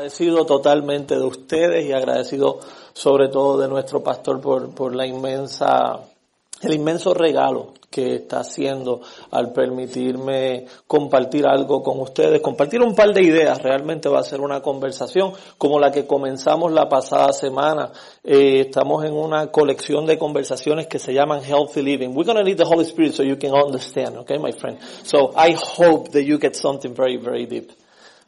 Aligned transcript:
Agradecido 0.00 0.46
totalmente 0.46 1.14
de 1.14 1.24
ustedes 1.24 1.84
y 1.84 1.92
agradecido 1.92 2.58
sobre 2.94 3.28
todo 3.28 3.58
de 3.58 3.68
nuestro 3.68 4.02
pastor 4.02 4.40
por, 4.40 4.74
por 4.74 4.96
la 4.96 5.06
inmensa, 5.06 6.00
el 6.62 6.72
inmenso 6.72 7.12
regalo 7.12 7.74
que 7.90 8.14
está 8.14 8.40
haciendo 8.40 9.02
al 9.30 9.52
permitirme 9.52 10.64
compartir 10.86 11.46
algo 11.46 11.82
con 11.82 12.00
ustedes, 12.00 12.40
compartir 12.40 12.80
un 12.80 12.94
par 12.94 13.12
de 13.12 13.22
ideas. 13.22 13.62
Realmente 13.62 14.08
va 14.08 14.20
a 14.20 14.22
ser 14.22 14.40
una 14.40 14.62
conversación 14.62 15.34
como 15.58 15.78
la 15.78 15.92
que 15.92 16.06
comenzamos 16.06 16.72
la 16.72 16.88
pasada 16.88 17.34
semana. 17.34 17.92
Eh, 18.24 18.60
estamos 18.68 19.04
en 19.04 19.12
una 19.12 19.48
colección 19.48 20.06
de 20.06 20.16
conversaciones 20.16 20.86
que 20.86 20.98
se 20.98 21.12
llaman 21.12 21.42
Healthy 21.44 21.82
Living. 21.82 22.14
We're 22.14 22.24
going 22.24 22.38
to 22.38 22.42
need 22.42 22.56
the 22.56 22.64
Holy 22.64 22.86
Spirit 22.86 23.12
so 23.12 23.22
you 23.22 23.36
can 23.36 23.52
understand, 23.52 24.16
okay, 24.16 24.38
my 24.38 24.52
friend? 24.52 24.78
So 25.02 25.34
I 25.36 25.52
hope 25.52 26.12
that 26.12 26.22
you 26.22 26.38
get 26.38 26.56
something 26.56 26.94
very, 26.94 27.18
very 27.18 27.44
deep. 27.44 27.70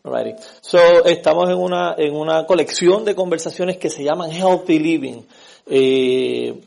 Alrighty. 0.05 0.35
So, 0.61 1.05
estamos 1.05 1.49
en 1.49 1.59
una, 1.59 1.95
en 1.97 2.15
una 2.15 2.45
colección 2.45 3.05
de 3.05 3.15
conversaciones 3.15 3.77
que 3.77 3.89
se 3.89 4.03
llaman 4.03 4.33
Healthy 4.33 4.79
Living. 4.81 5.23
Eh, 5.67 6.61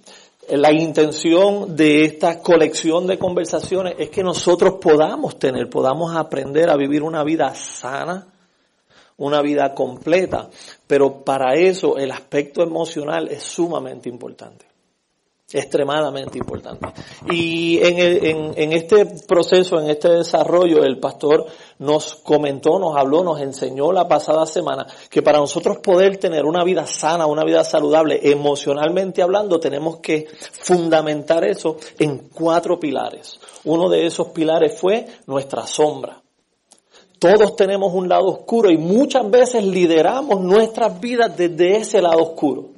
la 0.51 0.71
intención 0.71 1.75
de 1.75 2.05
esta 2.05 2.39
colección 2.39 3.07
de 3.07 3.17
conversaciones 3.17 3.95
es 3.97 4.09
que 4.09 4.23
nosotros 4.23 4.75
podamos 4.81 5.37
tener, 5.37 5.69
podamos 5.69 6.15
aprender 6.15 6.69
a 6.69 6.77
vivir 6.77 7.03
una 7.03 7.23
vida 7.23 7.53
sana, 7.55 8.27
una 9.17 9.41
vida 9.41 9.73
completa, 9.73 10.49
pero 10.87 11.23
para 11.23 11.55
eso 11.55 11.97
el 11.97 12.11
aspecto 12.11 12.61
emocional 12.63 13.27
es 13.27 13.43
sumamente 13.43 14.07
importante 14.07 14.74
extremadamente 15.51 16.39
importante. 16.39 16.87
Y 17.29 17.79
en, 17.81 18.73
este 18.73 19.05
proceso, 19.27 19.79
en 19.79 19.89
este 19.89 20.09
desarrollo, 20.09 20.83
el 20.83 20.99
pastor 20.99 21.45
nos 21.79 22.15
comentó, 22.15 22.79
nos 22.79 22.97
habló, 22.97 23.23
nos 23.23 23.39
enseñó 23.39 23.91
la 23.91 24.07
pasada 24.07 24.45
semana 24.47 24.87
que 25.09 25.21
para 25.21 25.37
nosotros 25.37 25.77
poder 25.77 26.17
tener 26.17 26.45
una 26.45 26.63
vida 26.63 26.87
sana, 26.87 27.27
una 27.27 27.43
vida 27.43 27.63
saludable, 27.63 28.19
emocionalmente 28.23 29.21
hablando, 29.21 29.59
tenemos 29.59 29.97
que 29.97 30.27
fundamentar 30.51 31.45
eso 31.45 31.77
en 31.99 32.29
cuatro 32.33 32.79
pilares. 32.79 33.39
Uno 33.65 33.87
de 33.87 34.07
esos 34.07 34.29
pilares 34.29 34.79
fue 34.79 35.05
nuestra 35.27 35.67
sombra. 35.67 36.21
Todos 37.19 37.55
tenemos 37.55 37.93
un 37.93 38.09
lado 38.09 38.25
oscuro 38.25 38.69
y 38.71 38.77
muchas 38.77 39.29
veces 39.29 39.63
lideramos 39.63 40.41
nuestras 40.41 40.99
vidas 40.99 41.37
desde 41.37 41.77
ese 41.77 42.01
lado 42.01 42.21
oscuro 42.21 42.74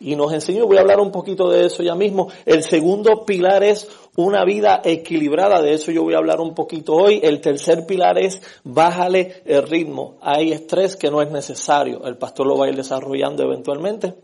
y 0.00 0.16
nos 0.16 0.32
enseñó, 0.32 0.66
voy 0.66 0.78
a 0.78 0.80
hablar 0.80 0.98
un 0.98 1.12
poquito 1.12 1.50
de 1.50 1.66
eso 1.66 1.82
ya 1.82 1.94
mismo. 1.94 2.28
El 2.46 2.62
segundo 2.62 3.26
pilar 3.26 3.62
es 3.62 3.86
una 4.16 4.46
vida 4.46 4.80
equilibrada, 4.82 5.60
de 5.60 5.74
eso 5.74 5.92
yo 5.92 6.02
voy 6.02 6.14
a 6.14 6.18
hablar 6.18 6.40
un 6.40 6.54
poquito 6.54 6.94
hoy. 6.94 7.20
El 7.22 7.42
tercer 7.42 7.84
pilar 7.86 8.18
es 8.18 8.40
bájale 8.64 9.42
el 9.44 9.62
ritmo. 9.68 10.16
Hay 10.22 10.52
estrés 10.52 10.96
que 10.96 11.10
no 11.10 11.20
es 11.20 11.30
necesario, 11.30 12.06
el 12.06 12.16
pastor 12.16 12.46
lo 12.46 12.56
va 12.56 12.64
a 12.64 12.70
ir 12.70 12.76
desarrollando 12.76 13.42
eventualmente, 13.42 14.14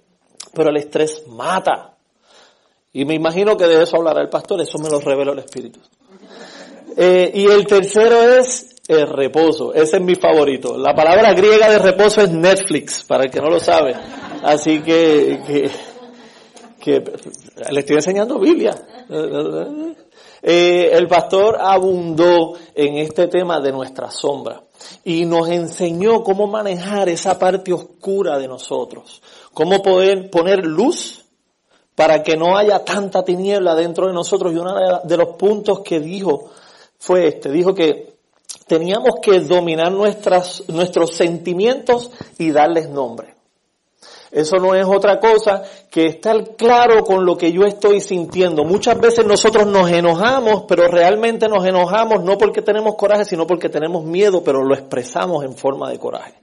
pero 0.55 0.71
el 0.71 0.79
estrés 0.79 1.25
mata. 1.29 1.95
Y 2.95 3.05
me 3.05 3.15
imagino 3.15 3.55
que 3.59 3.67
de 3.67 3.83
eso 3.83 3.99
hablará 3.99 4.23
el 4.23 4.31
pastor, 4.31 4.59
eso 4.63 4.79
me 4.79 4.89
lo 4.89 4.99
reveló 4.99 5.33
el 5.33 5.41
Espíritu. 5.41 5.81
Eh, 6.97 7.31
y 7.35 7.45
el 7.45 7.67
tercero 7.67 8.23
es 8.23 8.77
el 8.89 9.07
reposo, 9.07 9.75
ese 9.75 9.99
es 9.99 10.03
mi 10.03 10.15
favorito. 10.15 10.79
La 10.79 10.95
palabra 10.95 11.35
griega 11.35 11.69
de 11.69 11.79
reposo 11.79 12.23
es 12.23 12.31
Netflix, 12.31 13.05
para 13.05 13.25
el 13.25 13.31
que 13.31 13.41
no 13.41 13.51
lo 13.51 13.61
sabe. 13.61 13.95
Así 14.43 14.81
que, 14.81 15.43
que, 15.47 15.71
que 16.81 17.13
le 17.71 17.81
estoy 17.81 17.97
enseñando 17.97 18.39
Biblia. 18.39 18.75
Eh, 20.43 20.91
el 20.93 21.09
pastor 21.09 21.57
abundó 21.61 22.55
en 22.75 22.99
este 22.99 23.29
tema 23.29 23.61
de 23.61 23.73
nuestra 23.73 24.11
sombra 24.11 24.63
y 25.05 25.25
nos 25.25 25.49
enseñó 25.49 26.23
cómo 26.23 26.47
manejar 26.47 27.09
esa 27.09 27.39
parte 27.39 27.73
oscura 27.73 28.39
de 28.39 28.47
nosotros, 28.47 29.23
cómo 29.53 29.83
poder 29.83 30.31
poner 30.31 30.65
luz 30.65 31.25
para 31.95 32.23
que 32.23 32.37
no 32.37 32.57
haya 32.57 32.85
tanta 32.85 33.25
tiniebla 33.25 33.75
dentro 33.75 34.07
de 34.07 34.13
nosotros. 34.13 34.53
Y 34.53 34.57
uno 34.57 35.01
de 35.03 35.17
los 35.17 35.37
puntos 35.37 35.81
que 35.81 35.99
dijo 35.99 36.51
fue 36.99 37.29
este, 37.29 37.51
dijo 37.51 37.75
que 37.75 38.17
teníamos 38.67 39.17
que 39.23 39.41
dominar 39.41 39.91
nuestras, 39.93 40.65
nuestros 40.69 41.15
sentimientos 41.15 42.11
y 42.39 42.51
darles 42.51 42.89
nombre. 42.89 43.36
Eso 44.37 44.57
no 44.59 44.75
es 44.75 44.85
otra 44.85 45.19
cosa 45.19 45.63
que 45.91 46.05
estar 46.05 46.57
claro 46.57 47.03
con 47.05 47.25
lo 47.25 47.39
que 47.39 47.53
yo 47.53 47.63
estoy 47.63 48.03
sintiendo. 48.03 48.65
Muchas 48.65 49.01
veces 49.01 49.25
nosotros 49.25 49.67
nos 49.67 49.91
enojamos, 49.91 50.65
pero 50.69 50.89
realmente 50.89 51.49
nos 51.49 51.65
enojamos 51.65 52.23
no 52.23 52.37
porque 52.37 52.61
tenemos 52.61 52.97
coraje, 52.97 53.25
sino 53.25 53.47
porque 53.47 53.71
tenemos 53.71 54.05
miedo, 54.05 54.45
pero 54.45 54.63
lo 54.63 54.75
expresamos 54.75 55.43
en 55.43 55.55
forma 55.55 55.89
de 55.89 55.99
coraje. 55.99 56.35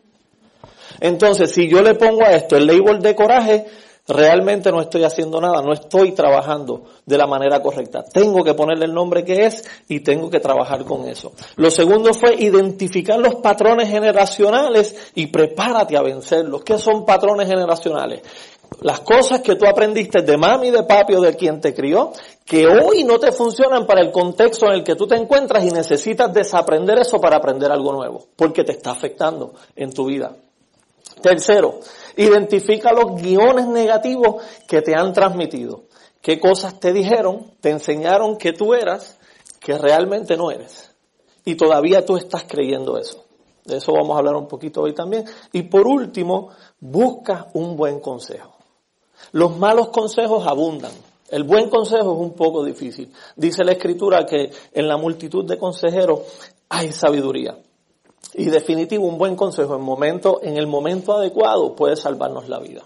Entonces, 1.02 1.52
si 1.52 1.70
yo 1.70 1.84
le 1.84 1.94
pongo 1.94 2.24
a 2.24 2.32
esto 2.32 2.58
el 2.58 2.66
label 2.66 3.00
de 3.00 3.14
coraje, 3.14 3.68
realmente 4.08 4.72
no 4.72 4.82
estoy 4.82 5.04
haciendo 5.04 5.40
nada, 5.40 5.62
no 5.62 5.74
estoy 5.74 6.12
trabajando 6.12 6.84
de 7.06 7.18
la 7.18 7.28
manera 7.28 7.62
correcta. 7.62 8.04
Tengo 8.04 8.44
que 8.44 8.54
ponerle 8.54 8.86
el 8.86 8.94
nombre 8.94 9.24
que 9.24 9.46
es 9.46 9.64
y 9.88 10.02
tengo 10.02 10.30
que 10.30 10.40
trabajar 10.40 10.84
con 10.84 11.08
eso. 11.08 11.32
Lo 11.56 11.72
segundo 11.72 12.14
fue 12.14 12.36
identificar 12.36 13.20
los 13.20 13.36
patrones 13.36 13.90
generacionales 13.90 15.12
y 15.16 15.28
prepárate 15.28 15.98
a 15.98 16.02
vencerlos. 16.02 16.64
¿Qué 16.64 16.78
son 16.78 17.06
patrones 17.06 17.48
generacionales? 17.48 18.22
Las 18.82 19.02
cosas 19.02 19.42
que 19.42 19.56
tú 19.56 19.66
aprendiste 19.68 20.24
de 20.24 20.36
mami, 20.36 20.72
de 20.72 20.84
papi 20.84 21.14
o 21.14 21.22
de 21.22 21.36
quien 21.36 21.62
te 21.62 21.74
crió, 21.74 22.12
que 22.44 22.68
hoy 22.68 23.04
no 23.04 23.20
te 23.20 23.32
funcionan 23.32 23.86
para 23.86 24.02
el 24.02 24.12
contexto 24.12 24.66
en 24.66 24.74
el 24.74 24.84
que 24.84 24.96
tú 24.96 25.08
te 25.08 25.16
encuentras 25.16 25.64
y 25.64 25.72
necesitas 25.72 26.34
desaprender 26.34 26.98
eso 26.98 27.22
para 27.22 27.38
aprender 27.38 27.72
algo 27.72 27.94
nuevo, 27.94 28.26
porque 28.36 28.64
te 28.64 28.74
está 28.74 28.92
afectando 28.92 29.54
en 29.76 29.94
tu 29.94 30.06
vida. 30.06 30.36
Tercero, 31.22 31.80
Identifica 32.16 32.94
los 32.94 33.22
guiones 33.22 33.68
negativos 33.68 34.44
que 34.68 34.82
te 34.82 34.96
han 34.96 35.14
transmitido. 35.14 35.84
¿Qué 36.22 36.40
cosas 36.40 36.80
te 36.80 36.94
dijeron, 36.94 37.52
te 37.60 37.70
enseñaron 37.70 38.38
que 38.38 38.54
tú 38.54 38.74
eras, 38.74 39.18
que 39.60 39.78
realmente 39.78 40.38
no 40.38 40.52
eres? 40.52 40.92
Y 41.46 41.56
todavía 41.56 42.06
tú 42.06 42.16
estás 42.16 42.46
creyendo 42.48 42.98
eso. 42.98 43.26
De 43.66 43.78
eso 43.78 43.94
vamos 43.94 44.16
a 44.16 44.20
hablar 44.20 44.36
un 44.36 44.48
poquito 44.48 44.82
hoy 44.82 44.94
también. 44.94 45.26
Y 45.52 45.64
por 45.64 45.88
último, 45.88 46.50
busca 46.80 47.48
un 47.54 47.76
buen 47.76 48.00
consejo. 48.00 48.56
Los 49.32 49.58
malos 49.58 49.90
consejos 49.90 50.46
abundan. 50.48 50.92
El 51.30 51.44
buen 51.44 51.70
consejo 51.70 52.14
es 52.14 52.20
un 52.20 52.34
poco 52.34 52.64
difícil. 52.64 53.12
Dice 53.36 53.64
la 53.64 53.72
escritura 53.72 54.26
que 54.26 54.52
en 54.72 54.88
la 54.88 54.98
multitud 54.98 55.46
de 55.46 55.58
consejeros 55.58 56.22
hay 56.70 56.92
sabiduría. 56.92 57.58
Y 58.34 58.46
definitivo, 58.46 59.08
un 59.08 59.18
buen 59.18 59.36
consejo 59.36 59.76
en, 59.76 59.82
momento, 59.82 60.40
en 60.42 60.58
el 60.58 60.66
momento 60.66 61.14
adecuado 61.14 61.76
puede 61.76 61.96
salvarnos 61.96 62.50
la 62.50 62.60
vida. 62.60 62.84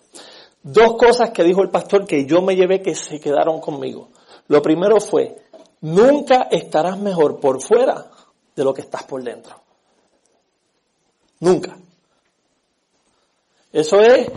Dos 0.62 0.98
cosas 0.98 1.30
que 1.30 1.44
dijo 1.44 1.62
el 1.62 1.70
pastor 1.70 2.06
que 2.06 2.26
yo 2.26 2.42
me 2.42 2.56
llevé 2.56 2.82
que 2.82 2.96
se 2.96 3.20
quedaron 3.20 3.62
conmigo. 3.62 4.10
Lo 4.48 4.62
primero 4.62 5.00
fue, 5.00 5.38
nunca 5.82 6.48
estarás 6.52 7.00
mejor 7.00 7.40
por 7.40 7.62
fuera 7.62 8.08
de 8.56 8.64
lo 8.64 8.74
que 8.74 8.82
estás 8.82 9.04
por 9.04 9.24
dentro. 9.24 9.56
Nunca. 11.40 11.78
Eso 13.72 14.00
es, 14.02 14.30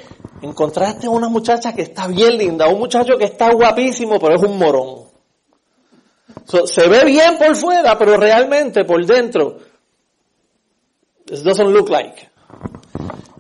encontraste 0.43 1.09
una 1.09 1.29
muchacha 1.29 1.75
que 1.75 1.83
está 1.83 2.07
bien 2.07 2.37
linda, 2.37 2.69
un 2.69 2.79
muchacho 2.79 3.17
que 3.17 3.25
está 3.25 3.53
guapísimo, 3.53 4.21
pero 4.21 4.37
es 4.37 4.43
un 4.43 4.59
morón. 4.59 5.07
se 6.67 6.89
ve 6.89 7.05
bien 7.05 7.37
por 7.39 7.57
fuera, 7.57 7.99
pero 7.99 8.17
realmente 8.17 8.85
por 8.85 9.05
dentro 9.05 9.70
Doesn't 11.31 11.71
look 11.71 11.89
like. 11.89 12.29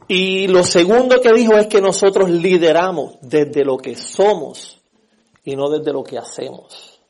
Y 0.08 0.48
lo 0.48 0.64
segundo 0.64 1.20
que 1.20 1.32
dijo 1.32 1.54
es 1.54 1.68
que 1.68 1.80
nosotros 1.80 2.28
lideramos 2.30 3.14
desde 3.20 3.64
lo 3.64 3.76
que 3.76 3.94
somos 3.94 4.80
y 5.44 5.54
no 5.54 5.68
desde 5.68 5.92
lo 5.92 6.02
que 6.02 6.18
hacemos. 6.18 7.00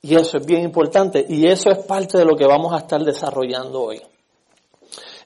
Y 0.00 0.16
eso 0.16 0.38
es 0.38 0.46
bien 0.46 0.62
importante 0.62 1.24
y 1.28 1.46
eso 1.46 1.70
es 1.70 1.78
parte 1.84 2.18
de 2.18 2.24
lo 2.24 2.34
que 2.34 2.46
vamos 2.46 2.72
a 2.72 2.78
estar 2.78 3.04
desarrollando 3.04 3.82
hoy. 3.82 4.02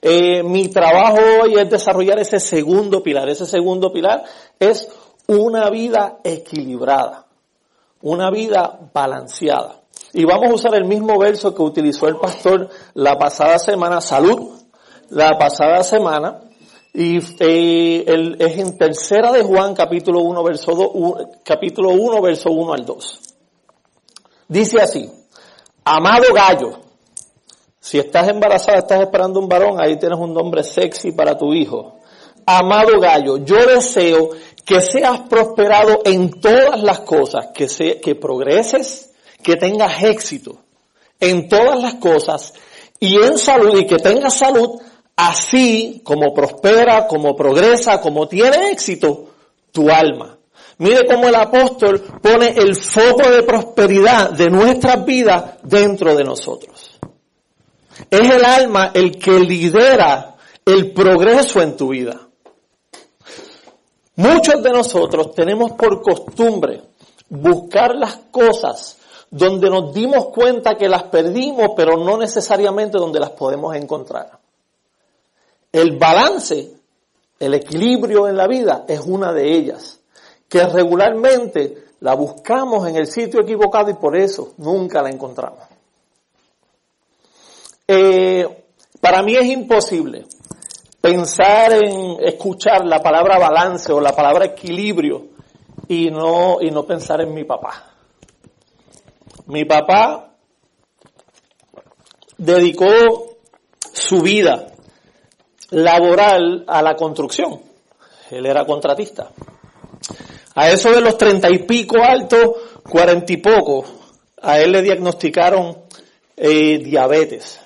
Eh, 0.01 0.43
mi 0.43 0.67
trabajo 0.67 1.17
hoy 1.43 1.55
es 1.55 1.69
desarrollar 1.69 2.19
ese 2.19 2.39
segundo 2.39 3.01
pilar. 3.01 3.29
Ese 3.29 3.45
segundo 3.45 3.91
pilar 3.91 4.23
es 4.59 4.87
una 5.27 5.69
vida 5.69 6.19
equilibrada, 6.23 7.25
una 8.01 8.29
vida 8.31 8.79
balanceada. 8.93 9.81
Y 10.13 10.25
vamos 10.25 10.49
a 10.49 10.53
usar 10.53 10.75
el 10.75 10.85
mismo 10.85 11.17
verso 11.17 11.55
que 11.55 11.61
utilizó 11.61 12.07
el 12.07 12.17
pastor 12.17 12.69
la 12.93 13.17
pasada 13.17 13.59
semana, 13.59 14.01
salud, 14.01 14.56
la 15.09 15.37
pasada 15.37 15.83
semana 15.83 16.41
y 16.93 17.17
eh, 17.39 18.35
es 18.39 18.57
en 18.57 18.77
tercera 18.77 19.31
de 19.31 19.43
Juan 19.43 19.75
capítulo 19.75 20.21
1 20.21 20.43
verso 20.43 20.71
2, 20.73 21.27
capítulo 21.43 21.91
1 21.91 22.21
verso 22.21 22.49
1 22.49 22.73
al 22.73 22.85
2. 22.85 23.19
Dice 24.47 24.81
así, 24.81 25.09
amado 25.83 26.33
gallo, 26.33 26.79
si 27.79 27.99
estás 27.99 28.27
embarazada, 28.29 28.79
estás 28.79 29.01
esperando 29.01 29.39
un 29.39 29.47
varón, 29.47 29.79
ahí 29.79 29.97
tienes 29.97 30.17
un 30.17 30.33
nombre 30.33 30.63
sexy 30.63 31.11
para 31.11 31.37
tu 31.37 31.53
hijo. 31.53 31.99
Amado 32.45 32.99
gallo, 32.99 33.37
yo 33.37 33.65
deseo 33.65 34.29
que 34.65 34.81
seas 34.81 35.19
prosperado 35.29 35.99
en 36.03 36.41
todas 36.41 36.81
las 36.81 37.01
cosas, 37.01 37.47
que, 37.53 37.69
se, 37.69 37.99
que 37.99 38.15
progreses, 38.15 39.11
que 39.43 39.55
tengas 39.55 40.03
éxito 40.03 40.57
en 41.19 41.47
todas 41.47 41.81
las 41.81 41.95
cosas 41.95 42.53
y 42.99 43.17
en 43.17 43.37
salud 43.37 43.77
y 43.77 43.85
que 43.85 43.97
tengas 43.97 44.33
salud 44.33 44.81
así 45.17 46.01
como 46.05 46.33
prospera, 46.33 47.07
como 47.07 47.35
progresa, 47.35 47.99
como 47.99 48.27
tiene 48.27 48.71
éxito 48.71 49.31
tu 49.71 49.89
alma. 49.89 50.37
Mire 50.77 51.07
cómo 51.07 51.27
el 51.27 51.35
apóstol 51.35 51.99
pone 52.21 52.49
el 52.49 52.75
foco 52.75 53.29
de 53.29 53.41
prosperidad 53.41 54.29
de 54.29 54.49
nuestras 54.49 55.03
vidas 55.03 55.55
dentro 55.63 56.15
de 56.15 56.23
nosotros. 56.23 56.99
Es 58.11 58.29
el 58.29 58.45
alma 58.45 58.91
el 58.93 59.17
que 59.17 59.39
lidera 59.39 60.35
el 60.63 60.93
progreso 60.93 61.61
en 61.61 61.75
tu 61.75 61.89
vida. 61.89 62.21
Muchos 64.17 64.61
de 64.61 64.71
nosotros 64.71 65.33
tenemos 65.33 65.71
por 65.71 66.01
costumbre 66.01 66.83
buscar 67.29 67.95
las 67.95 68.17
cosas 68.29 68.97
donde 69.31 69.69
nos 69.69 69.93
dimos 69.93 70.27
cuenta 70.27 70.75
que 70.75 70.87
las 70.87 71.03
perdimos, 71.03 71.71
pero 71.75 71.97
no 71.97 72.17
necesariamente 72.17 72.99
donde 72.99 73.19
las 73.19 73.31
podemos 73.31 73.75
encontrar. 73.75 74.39
El 75.77 75.95
balance, 75.95 76.71
el 77.39 77.53
equilibrio 77.53 78.27
en 78.27 78.35
la 78.35 78.47
vida 78.47 78.85
es 78.87 78.99
una 79.01 79.31
de 79.31 79.55
ellas, 79.55 79.99
que 80.49 80.65
regularmente 80.65 81.89
la 81.99 82.15
buscamos 82.15 82.87
en 82.87 82.95
el 82.95 83.05
sitio 83.05 83.41
equivocado 83.41 83.91
y 83.91 83.93
por 83.93 84.17
eso 84.17 84.55
nunca 84.57 85.03
la 85.03 85.11
encontramos. 85.11 85.59
Eh, 87.87 88.65
para 88.99 89.21
mí 89.21 89.35
es 89.35 89.45
imposible 89.45 90.25
pensar 90.99 91.71
en 91.73 92.25
escuchar 92.25 92.83
la 92.83 92.99
palabra 92.99 93.37
balance 93.37 93.93
o 93.93 94.01
la 94.01 94.15
palabra 94.15 94.45
equilibrio 94.45 95.27
y 95.87 96.09
no, 96.09 96.57
y 96.59 96.71
no 96.71 96.87
pensar 96.87 97.21
en 97.21 97.35
mi 97.35 97.43
papá. 97.43 97.91
Mi 99.45 99.63
papá 99.63 100.31
dedicó 102.35 102.87
su 103.93 104.21
vida 104.23 104.73
laboral 105.71 106.63
a 106.67 106.81
la 106.81 106.95
construcción. 106.95 107.61
Él 108.29 108.45
era 108.45 108.65
contratista. 108.65 109.31
A 110.55 110.69
eso 110.69 110.91
de 110.91 111.01
los 111.01 111.17
treinta 111.17 111.49
y 111.49 111.59
pico 111.59 111.97
altos, 112.01 112.49
cuarenta 112.89 113.31
y 113.31 113.37
poco, 113.37 113.85
a 114.41 114.59
él 114.59 114.71
le 114.71 114.81
diagnosticaron 114.81 115.77
eh, 116.35 116.79
diabetes. 116.79 117.59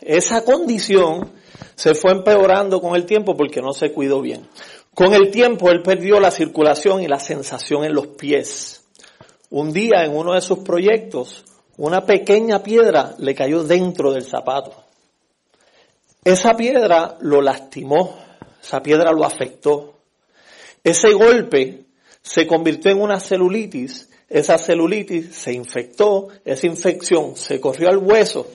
Esa 0.00 0.44
condición 0.44 1.30
se 1.74 1.94
fue 1.94 2.12
empeorando 2.12 2.80
con 2.80 2.96
el 2.96 3.06
tiempo 3.06 3.36
porque 3.36 3.60
no 3.60 3.72
se 3.72 3.92
cuidó 3.92 4.20
bien. 4.20 4.48
Con 4.94 5.14
el 5.14 5.30
tiempo 5.30 5.70
él 5.70 5.82
perdió 5.82 6.20
la 6.20 6.30
circulación 6.30 7.02
y 7.02 7.08
la 7.08 7.18
sensación 7.18 7.84
en 7.84 7.94
los 7.94 8.08
pies. 8.08 8.84
Un 9.50 9.72
día 9.72 10.04
en 10.04 10.14
uno 10.16 10.34
de 10.34 10.40
sus 10.40 10.58
proyectos, 10.60 11.44
una 11.76 12.04
pequeña 12.04 12.62
piedra 12.62 13.14
le 13.18 13.34
cayó 13.34 13.64
dentro 13.64 14.12
del 14.12 14.24
zapato. 14.24 14.81
Esa 16.24 16.54
piedra 16.54 17.16
lo 17.20 17.40
lastimó, 17.40 18.16
esa 18.62 18.82
piedra 18.82 19.12
lo 19.12 19.24
afectó. 19.24 19.94
Ese 20.84 21.12
golpe 21.12 21.84
se 22.20 22.46
convirtió 22.46 22.90
en 22.92 23.00
una 23.00 23.18
celulitis, 23.18 24.08
esa 24.28 24.56
celulitis 24.56 25.34
se 25.34 25.52
infectó, 25.52 26.28
esa 26.44 26.66
infección 26.66 27.36
se 27.36 27.60
corrió 27.60 27.88
al 27.88 27.98
hueso 27.98 28.46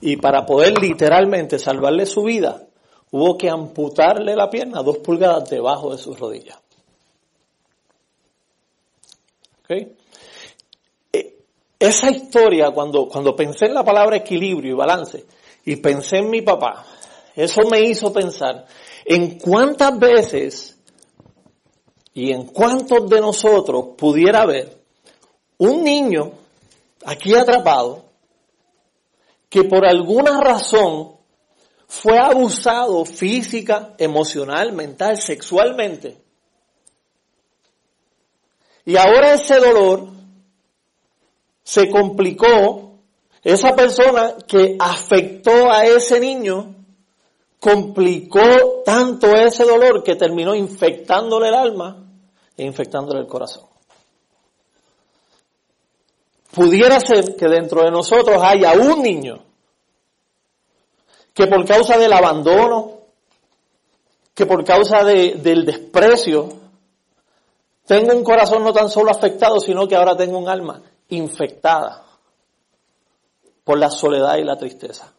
y 0.00 0.16
para 0.16 0.44
poder 0.44 0.78
literalmente 0.80 1.58
salvarle 1.58 2.04
su 2.04 2.24
vida, 2.24 2.66
hubo 3.10 3.38
que 3.38 3.48
amputarle 3.48 4.36
la 4.36 4.50
pierna 4.50 4.82
dos 4.82 4.98
pulgadas 4.98 5.48
debajo 5.48 5.92
de 5.92 5.98
sus 5.98 6.18
rodillas. 6.18 6.58
¿Okay? 9.64 9.96
E, 11.10 11.38
esa 11.78 12.10
historia, 12.10 12.70
cuando, 12.70 13.08
cuando 13.08 13.34
pensé 13.34 13.64
en 13.66 13.74
la 13.74 13.82
palabra 13.82 14.16
equilibrio 14.16 14.72
y 14.72 14.76
balance, 14.76 15.24
y 15.64 15.76
pensé 15.76 16.18
en 16.18 16.30
mi 16.30 16.42
papá, 16.42 16.84
eso 17.34 17.62
me 17.70 17.80
hizo 17.82 18.12
pensar 18.12 18.66
en 19.04 19.38
cuántas 19.38 19.98
veces 19.98 20.78
y 22.12 22.32
en 22.32 22.46
cuántos 22.46 23.08
de 23.08 23.20
nosotros 23.20 23.86
pudiera 23.96 24.42
haber 24.42 24.78
un 25.58 25.82
niño 25.82 26.32
aquí 27.04 27.34
atrapado 27.34 28.04
que 29.48 29.64
por 29.64 29.86
alguna 29.86 30.40
razón 30.40 31.14
fue 31.86 32.18
abusado 32.18 33.04
física, 33.04 33.94
emocional, 33.98 34.72
mental, 34.72 35.16
sexualmente. 35.16 36.16
Y 38.84 38.96
ahora 38.96 39.34
ese 39.34 39.58
dolor 39.58 40.08
se 41.62 41.88
complicó, 41.88 42.93
esa 43.44 43.76
persona 43.76 44.36
que 44.48 44.76
afectó 44.80 45.70
a 45.70 45.84
ese 45.84 46.18
niño 46.18 46.74
complicó 47.60 48.82
tanto 48.84 49.26
ese 49.28 49.64
dolor 49.64 50.02
que 50.02 50.16
terminó 50.16 50.54
infectándole 50.54 51.48
el 51.48 51.54
alma 51.54 52.04
e 52.56 52.64
infectándole 52.64 53.20
el 53.20 53.26
corazón. 53.26 53.64
Pudiera 56.52 56.98
ser 57.00 57.36
que 57.36 57.46
dentro 57.46 57.82
de 57.82 57.90
nosotros 57.90 58.42
haya 58.42 58.72
un 58.72 59.02
niño 59.02 59.42
que 61.34 61.46
por 61.46 61.66
causa 61.66 61.98
del 61.98 62.12
abandono, 62.12 63.00
que 64.34 64.46
por 64.46 64.64
causa 64.64 65.04
del 65.04 65.66
desprecio, 65.66 66.48
tengo 67.86 68.14
un 68.14 68.24
corazón 68.24 68.62
no 68.64 68.72
tan 68.72 68.88
solo 68.88 69.10
afectado, 69.10 69.60
sino 69.60 69.86
que 69.86 69.96
ahora 69.96 70.16
tengo 70.16 70.38
un 70.38 70.48
alma 70.48 70.80
infectada 71.08 72.03
por 73.64 73.78
la 73.78 73.90
soledad 73.90 74.36
y 74.36 74.44
la 74.44 74.56
tristeza. 74.56 75.12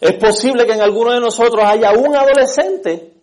Es 0.00 0.14
posible 0.14 0.66
que 0.66 0.72
en 0.72 0.80
alguno 0.80 1.12
de 1.12 1.20
nosotros 1.20 1.62
haya 1.64 1.92
un 1.92 2.16
adolescente 2.16 3.14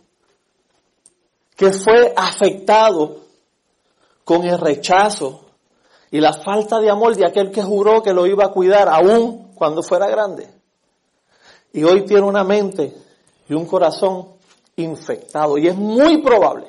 que 1.56 1.72
fue 1.72 2.14
afectado 2.16 3.18
con 4.24 4.44
el 4.44 4.60
rechazo 4.60 5.46
y 6.12 6.20
la 6.20 6.34
falta 6.34 6.80
de 6.80 6.90
amor 6.90 7.16
de 7.16 7.26
aquel 7.26 7.52
que 7.52 7.64
juró 7.64 8.02
que 8.02 8.14
lo 8.14 8.28
iba 8.28 8.46
a 8.46 8.52
cuidar 8.52 8.88
aún 8.90 9.54
cuando 9.56 9.82
fuera 9.82 10.08
grande. 10.08 10.48
Y 11.74 11.84
hoy 11.84 12.06
tiene 12.06 12.24
una 12.24 12.44
mente 12.44 12.94
y 13.50 13.54
un 13.54 13.66
corazón 13.66 14.38
infectado. 14.76 15.58
Y 15.58 15.68
es 15.68 15.76
muy 15.76 16.22
probable 16.22 16.68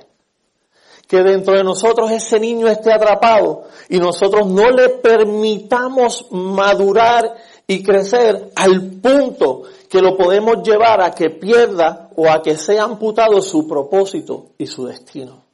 que 1.07 1.23
dentro 1.23 1.55
de 1.55 1.65
nosotros 1.65 2.11
ese 2.11 2.39
niño 2.39 2.69
esté 2.69 2.93
atrapado 2.93 3.65
y 3.89 3.99
nosotros 3.99 4.47
no 4.47 4.71
le 4.71 4.91
permitamos 4.91 6.27
madurar 6.31 7.35
y 7.71 7.83
crecer 7.83 8.51
al 8.57 8.93
punto 8.93 9.65
que 9.91 10.01
lo 10.01 10.17
podemos 10.17 10.63
llevar 10.63 11.03
a 11.03 11.11
que 11.11 11.29
pierda 11.29 12.09
o 12.17 12.29
a 12.29 12.43
que 12.43 12.57
sea 12.57 12.85
amputado 12.85 13.43
su 13.43 13.69
propósito 13.69 14.53
y 14.57 14.67
su 14.67 14.87
destino. 14.87 15.45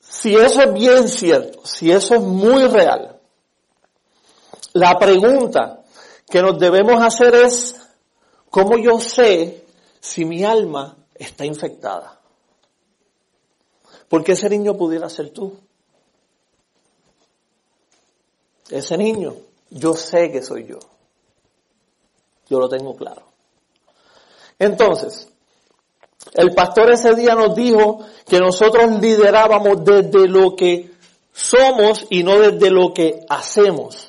Si 0.00 0.34
eso 0.34 0.62
es 0.62 0.74
bien 0.74 1.08
cierto, 1.08 1.64
si 1.64 1.90
eso 1.90 2.16
es 2.16 2.20
muy 2.20 2.64
real, 2.64 3.18
la 4.74 4.98
pregunta 4.98 5.84
que 6.28 6.42
nos 6.42 6.58
debemos 6.58 7.00
hacer 7.02 7.34
es, 7.34 7.76
¿cómo 8.50 8.76
yo 8.76 9.00
sé 9.00 9.64
si 10.00 10.26
mi 10.26 10.44
alma 10.44 10.96
está 11.14 11.46
infectada? 11.46 12.17
Porque 14.08 14.32
ese 14.32 14.48
niño 14.48 14.76
pudiera 14.76 15.08
ser 15.08 15.30
tú. 15.30 15.54
Ese 18.70 18.96
niño, 18.96 19.34
yo 19.70 19.94
sé 19.94 20.30
que 20.30 20.42
soy 20.42 20.66
yo. 20.66 20.78
Yo 22.48 22.58
lo 22.58 22.68
tengo 22.68 22.96
claro. 22.96 23.22
Entonces, 24.58 25.28
el 26.34 26.54
pastor 26.54 26.90
ese 26.90 27.14
día 27.14 27.34
nos 27.34 27.54
dijo 27.54 28.00
que 28.26 28.38
nosotros 28.38 29.00
liderábamos 29.00 29.84
desde 29.84 30.28
lo 30.28 30.56
que 30.56 30.90
somos 31.32 32.06
y 32.10 32.22
no 32.22 32.38
desde 32.38 32.70
lo 32.70 32.92
que 32.92 33.24
hacemos. 33.28 34.08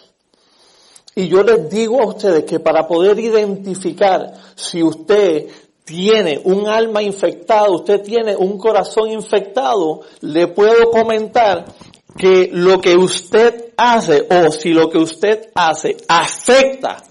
Y 1.15 1.27
yo 1.27 1.44
les 1.44 1.70
digo 1.70 2.01
a 2.01 2.08
ustedes 2.08 2.46
que 2.46 2.60
para 2.60 2.88
poder 2.88 3.20
identificar 3.20 4.34
si 4.56 4.82
usted 4.82 5.48
tiene 5.89 6.39
un 6.43 6.67
alma 6.67 7.01
infectada, 7.01 7.67
usted 7.72 8.03
tiene 8.03 8.36
un 8.36 8.60
corazón 8.60 9.10
infectado, 9.10 10.01
le 10.22 10.48
puedo 10.48 10.91
comentar 10.91 11.65
que 12.15 12.51
lo 12.53 12.79
que 12.79 12.96
usted 12.96 13.74
hace 13.75 14.27
o 14.29 14.51
si 14.51 14.69
lo 14.69 14.88
que 14.88 15.00
usted 15.00 15.50
hace 15.55 15.98
afecta, 16.08 17.03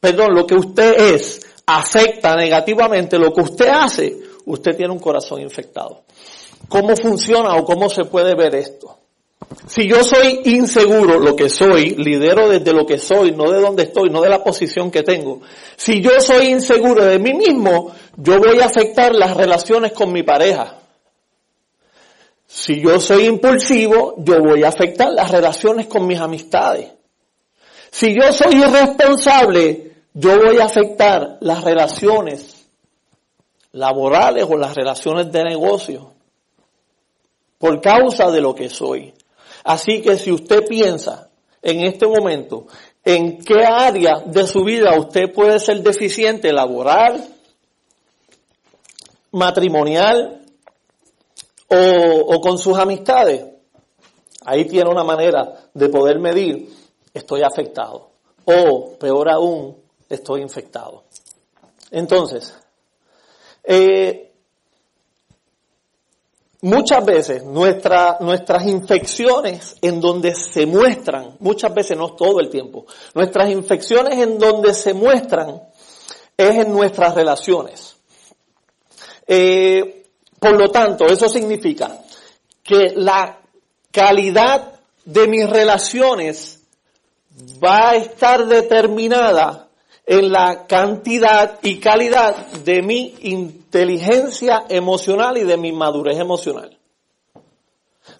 perdón, 0.00 0.34
lo 0.34 0.46
que 0.46 0.54
usted 0.54 1.14
es 1.14 1.46
afecta 1.66 2.34
negativamente 2.36 3.18
lo 3.18 3.34
que 3.34 3.42
usted 3.42 3.68
hace, 3.68 4.16
usted 4.46 4.74
tiene 4.74 4.94
un 4.94 4.98
corazón 4.98 5.42
infectado. 5.42 6.04
¿Cómo 6.70 6.96
funciona 6.96 7.54
o 7.54 7.66
cómo 7.66 7.90
se 7.90 8.06
puede 8.06 8.34
ver 8.34 8.54
esto? 8.54 8.97
Si 9.66 9.88
yo 9.88 10.02
soy 10.02 10.40
inseguro, 10.44 11.18
lo 11.18 11.34
que 11.34 11.48
soy, 11.48 11.94
lidero 11.96 12.48
desde 12.48 12.72
lo 12.72 12.84
que 12.84 12.98
soy, 12.98 13.32
no 13.32 13.50
de 13.50 13.60
donde 13.60 13.84
estoy, 13.84 14.10
no 14.10 14.20
de 14.20 14.28
la 14.28 14.44
posición 14.44 14.90
que 14.90 15.02
tengo. 15.02 15.40
Si 15.76 16.00
yo 16.02 16.20
soy 16.20 16.48
inseguro 16.48 17.04
de 17.04 17.18
mí 17.18 17.32
mismo, 17.32 17.92
yo 18.16 18.38
voy 18.38 18.60
a 18.60 18.66
afectar 18.66 19.14
las 19.14 19.36
relaciones 19.36 19.92
con 19.92 20.12
mi 20.12 20.22
pareja. 20.22 20.78
Si 22.46 22.80
yo 22.80 23.00
soy 23.00 23.26
impulsivo, 23.26 24.14
yo 24.18 24.40
voy 24.42 24.64
a 24.64 24.68
afectar 24.68 25.12
las 25.12 25.30
relaciones 25.30 25.86
con 25.86 26.06
mis 26.06 26.18
amistades. 26.18 26.90
Si 27.90 28.14
yo 28.14 28.32
soy 28.32 28.54
irresponsable, 28.56 29.92
yo 30.14 30.38
voy 30.38 30.58
a 30.58 30.64
afectar 30.64 31.38
las 31.40 31.62
relaciones 31.64 32.66
laborales 33.72 34.46
o 34.48 34.56
las 34.56 34.74
relaciones 34.74 35.30
de 35.30 35.44
negocio 35.44 36.12
por 37.58 37.80
causa 37.80 38.30
de 38.30 38.40
lo 38.40 38.54
que 38.54 38.68
soy. 38.68 39.12
Así 39.64 40.02
que 40.02 40.16
si 40.16 40.32
usted 40.32 40.64
piensa 40.66 41.30
en 41.62 41.80
este 41.80 42.06
momento 42.06 42.66
en 43.04 43.38
qué 43.38 43.64
área 43.64 44.22
de 44.26 44.46
su 44.46 44.62
vida 44.64 44.98
usted 44.98 45.32
puede 45.32 45.58
ser 45.58 45.82
deficiente 45.82 46.52
laboral, 46.52 47.26
matrimonial 49.32 50.42
o, 51.68 52.40
con 52.40 52.58
sus 52.58 52.78
amistades, 52.78 53.44
ahí 54.44 54.64
tiene 54.66 54.90
una 54.90 55.04
manera 55.04 55.70
de 55.74 55.88
poder 55.88 56.18
medir, 56.18 56.70
estoy 57.12 57.42
afectado. 57.42 58.10
O, 58.44 58.96
peor 58.98 59.28
aún, 59.30 59.76
estoy 60.08 60.40
infectado. 60.40 61.04
Entonces, 61.90 62.54
eh, 63.64 64.27
muchas 66.62 67.04
veces 67.04 67.44
nuestras 67.44 68.66
infecciones 68.66 69.76
en 69.80 70.00
donde 70.00 70.34
se 70.34 70.66
muestran, 70.66 71.36
muchas 71.40 71.72
veces 71.72 71.96
no 71.96 72.14
todo 72.14 72.40
el 72.40 72.48
tiempo, 72.48 72.86
nuestras 73.14 73.50
infecciones 73.50 74.18
en 74.18 74.38
donde 74.38 74.74
se 74.74 74.94
muestran 74.94 75.62
es 76.36 76.56
en 76.56 76.72
nuestras 76.72 77.14
relaciones. 77.14 77.96
Eh, 79.26 80.06
por 80.38 80.58
lo 80.58 80.70
tanto, 80.70 81.06
eso 81.06 81.28
significa 81.28 82.00
que 82.62 82.92
la 82.94 83.40
calidad 83.90 84.80
de 85.04 85.26
mis 85.26 85.48
relaciones 85.48 86.60
va 87.62 87.90
a 87.90 87.96
estar 87.96 88.46
determinada 88.46 89.67
en 90.10 90.32
la 90.32 90.66
cantidad 90.66 91.58
y 91.62 91.80
calidad 91.80 92.34
de 92.64 92.80
mi 92.80 93.14
inteligencia 93.20 94.64
emocional 94.70 95.36
y 95.36 95.44
de 95.44 95.58
mi 95.58 95.70
madurez 95.70 96.18
emocional. 96.18 96.78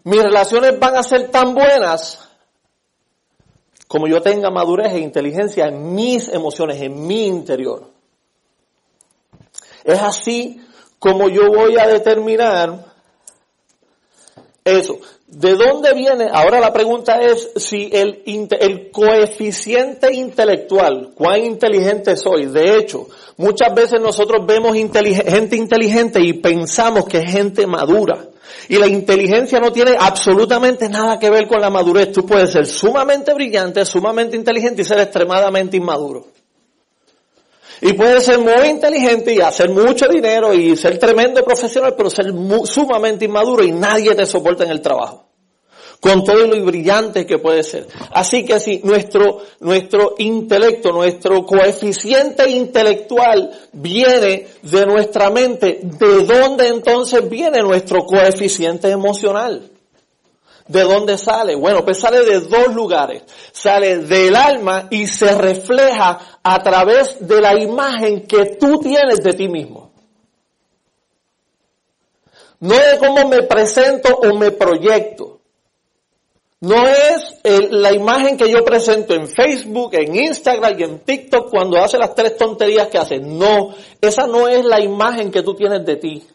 Mis 0.05 0.23
relaciones 0.23 0.79
van 0.79 0.97
a 0.97 1.03
ser 1.03 1.31
tan 1.31 1.55
buenas 1.55 2.29
como 3.87 4.07
yo 4.07 4.21
tenga 4.21 4.51
madurez 4.51 4.93
e 4.93 4.99
inteligencia 4.99 5.65
en 5.65 5.95
mis 5.95 6.29
emociones, 6.29 6.79
en 6.83 7.07
mi 7.07 7.27
interior. 7.27 7.89
Es 9.83 10.03
así 10.03 10.61
como 10.99 11.31
yo 11.31 11.49
voy 11.49 11.79
a 11.79 11.87
determinar 11.87 12.85
eso. 14.77 14.99
¿De 15.27 15.55
dónde 15.57 15.93
viene? 15.93 16.29
Ahora 16.33 16.59
la 16.59 16.73
pregunta 16.73 17.21
es 17.21 17.51
si 17.57 17.91
el, 17.93 18.91
coeficiente 18.91 20.15
intelectual, 20.15 21.11
cuán 21.15 21.45
inteligente 21.45 22.17
soy. 22.17 22.47
De 22.47 22.77
hecho, 22.77 23.09
muchas 23.37 23.75
veces 23.75 24.01
nosotros 24.01 24.47
vemos 24.47 24.75
gente 24.75 25.57
inteligente 25.57 26.21
y 26.21 26.33
pensamos 26.33 27.05
que 27.05 27.19
es 27.19 27.31
gente 27.31 27.67
madura. 27.67 28.27
Y 28.71 28.77
la 28.77 28.87
inteligencia 28.87 29.61
no 29.61 29.71
tiene 29.71 29.97
absolutamente 29.99 30.89
nada 30.89 31.19
que 31.19 31.29
ver 31.29 31.47
con 31.47 31.61
la 31.61 31.69
madurez. 31.69 32.11
Tú 32.13 32.25
puedes 32.25 32.51
ser 32.51 32.67
sumamente 32.67 33.35
brillante, 33.35 33.85
sumamente 33.85 34.35
inteligente 34.35 34.81
y 34.81 34.85
ser 34.85 35.01
extremadamente 35.01 35.77
inmaduro. 35.77 36.38
Y 37.81 37.93
puede 37.93 38.21
ser 38.21 38.39
muy 38.39 38.69
inteligente 38.69 39.35
y 39.35 39.41
hacer 39.41 39.71
mucho 39.71 40.07
dinero 40.09 40.53
y 40.53 40.77
ser 40.77 40.99
tremendo 40.99 41.45
profesional, 41.45 41.95
pero 41.97 42.11
ser 42.11 42.33
sumamente 42.65 43.25
inmaduro 43.25 43.65
y 43.65 43.73
nadie 43.73 44.15
te 44.15 44.27
soporta 44.27 44.65
en 44.65 44.71
el 44.71 44.81
trabajo. 44.81 45.27
Con 46.01 46.23
todo 46.23 46.47
lo 46.47 46.65
brillante 46.65 47.27
que 47.27 47.39
puede 47.39 47.65
ser. 47.65 47.89
Así 48.13 48.45
que 48.45 48.61
si 48.61 48.79
nuestro, 48.85 49.41
nuestro 49.61 50.15
intelecto, 50.19 50.93
nuestro 50.93 51.45
coeficiente 51.45 52.49
intelectual 52.49 53.51
viene 53.73 54.47
de 54.63 54.87
nuestra 54.87 55.31
mente, 55.31 55.81
¿de 55.83 56.25
dónde 56.25 56.69
entonces 56.69 57.29
viene 57.29 57.63
nuestro 57.63 58.05
coeficiente 58.05 58.89
emocional? 58.91 59.73
¿De 60.69 60.83
dónde 60.83 61.17
sale? 61.17 61.55
Bueno, 61.55 61.83
pues 61.83 61.99
sale 61.99 62.25
de 62.25 62.41
dos 62.41 62.75
lugares. 62.75 63.23
Sale 63.53 63.99
del 63.99 64.37
alma 64.37 64.87
y 64.91 65.07
se 65.07 65.35
refleja 65.35 66.41
a 66.43 66.63
través 66.63 67.27
de 67.27 67.41
la 67.41 67.59
imagen 67.59 68.27
que 68.27 68.57
tú 68.61 68.79
tienes 68.79 69.21
de 69.21 69.33
ti 69.33 69.49
mismo. 69.49 69.91
No 72.61 72.75
de 72.75 72.99
cómo 72.99 73.29
me 73.29 73.43
presento 73.45 74.15
o 74.15 74.35
me 74.35 74.51
proyecto. 74.51 75.41
No 76.61 76.87
es 76.87 77.41
la 77.71 77.93
imagen 77.93 78.37
que 78.37 78.51
yo 78.51 78.65
presento 78.65 79.15
en 79.15 79.29
Facebook, 79.29 79.95
en 79.95 80.17
Instagram 80.17 80.79
y 80.79 80.83
en 80.83 80.99
TikTok 80.99 81.51
cuando 81.51 81.79
hace 81.79 81.97
las 81.97 82.15
tres 82.15 82.37
tonterías 82.37 82.89
que 82.89 82.99
hace. 82.99 83.21
No, 83.21 83.75
esa 84.01 84.27
no 84.27 84.49
es 84.49 84.65
la 84.65 84.81
imagen 84.81 85.31
que 85.31 85.43
tú 85.43 85.55
tienes 85.55 85.87
de 85.87 85.97
ti. 85.97 86.27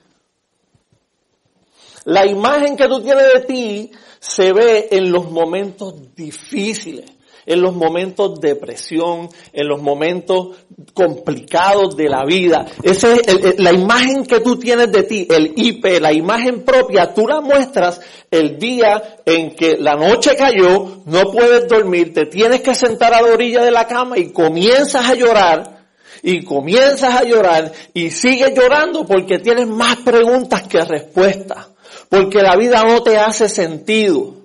La 2.05 2.25
imagen 2.25 2.75
que 2.75 2.87
tú 2.87 3.01
tienes 3.01 3.33
de 3.33 3.39
ti 3.41 3.91
se 4.23 4.53
ve 4.53 4.87
en 4.91 5.11
los 5.11 5.29
momentos 5.29 6.15
difíciles, 6.15 7.11
en 7.45 7.61
los 7.61 7.75
momentos 7.75 8.39
de 8.39 8.55
presión, 8.55 9.27
en 9.51 9.67
los 9.67 9.81
momentos 9.81 10.55
complicados 10.93 11.97
de 11.97 12.07
la 12.07 12.23
vida. 12.23 12.65
Esa 12.83 13.15
es 13.15 13.59
la 13.59 13.73
imagen 13.73 14.25
que 14.25 14.39
tú 14.39 14.57
tienes 14.57 14.93
de 14.93 15.03
ti, 15.03 15.27
el 15.29 15.51
IP, 15.57 15.99
la 15.99 16.13
imagen 16.13 16.63
propia, 16.63 17.13
tú 17.13 17.27
la 17.27 17.41
muestras 17.41 17.99
el 18.31 18.57
día 18.57 19.17
en 19.25 19.53
que 19.55 19.75
la 19.77 19.95
noche 19.95 20.37
cayó, 20.37 21.01
no 21.05 21.23
puedes 21.29 21.67
dormir, 21.67 22.13
te 22.13 22.25
tienes 22.25 22.61
que 22.61 22.75
sentar 22.75 23.13
a 23.13 23.21
la 23.21 23.33
orilla 23.33 23.61
de 23.61 23.71
la 23.71 23.87
cama 23.87 24.17
y 24.17 24.31
comienzas 24.31 25.09
a 25.09 25.15
llorar 25.15 25.83
y 26.21 26.45
comienzas 26.45 27.13
a 27.13 27.25
llorar 27.25 27.73
y 27.93 28.09
sigues 28.09 28.53
llorando 28.57 29.05
porque 29.05 29.39
tienes 29.39 29.67
más 29.67 29.97
preguntas 29.97 30.65
que 30.65 30.79
respuestas 30.79 31.72
porque 32.13 32.43
la 32.43 32.55
vida 32.55 32.83
no 32.83 33.01
te 33.01 33.17
hace 33.17 33.49
sentido. 33.49 34.35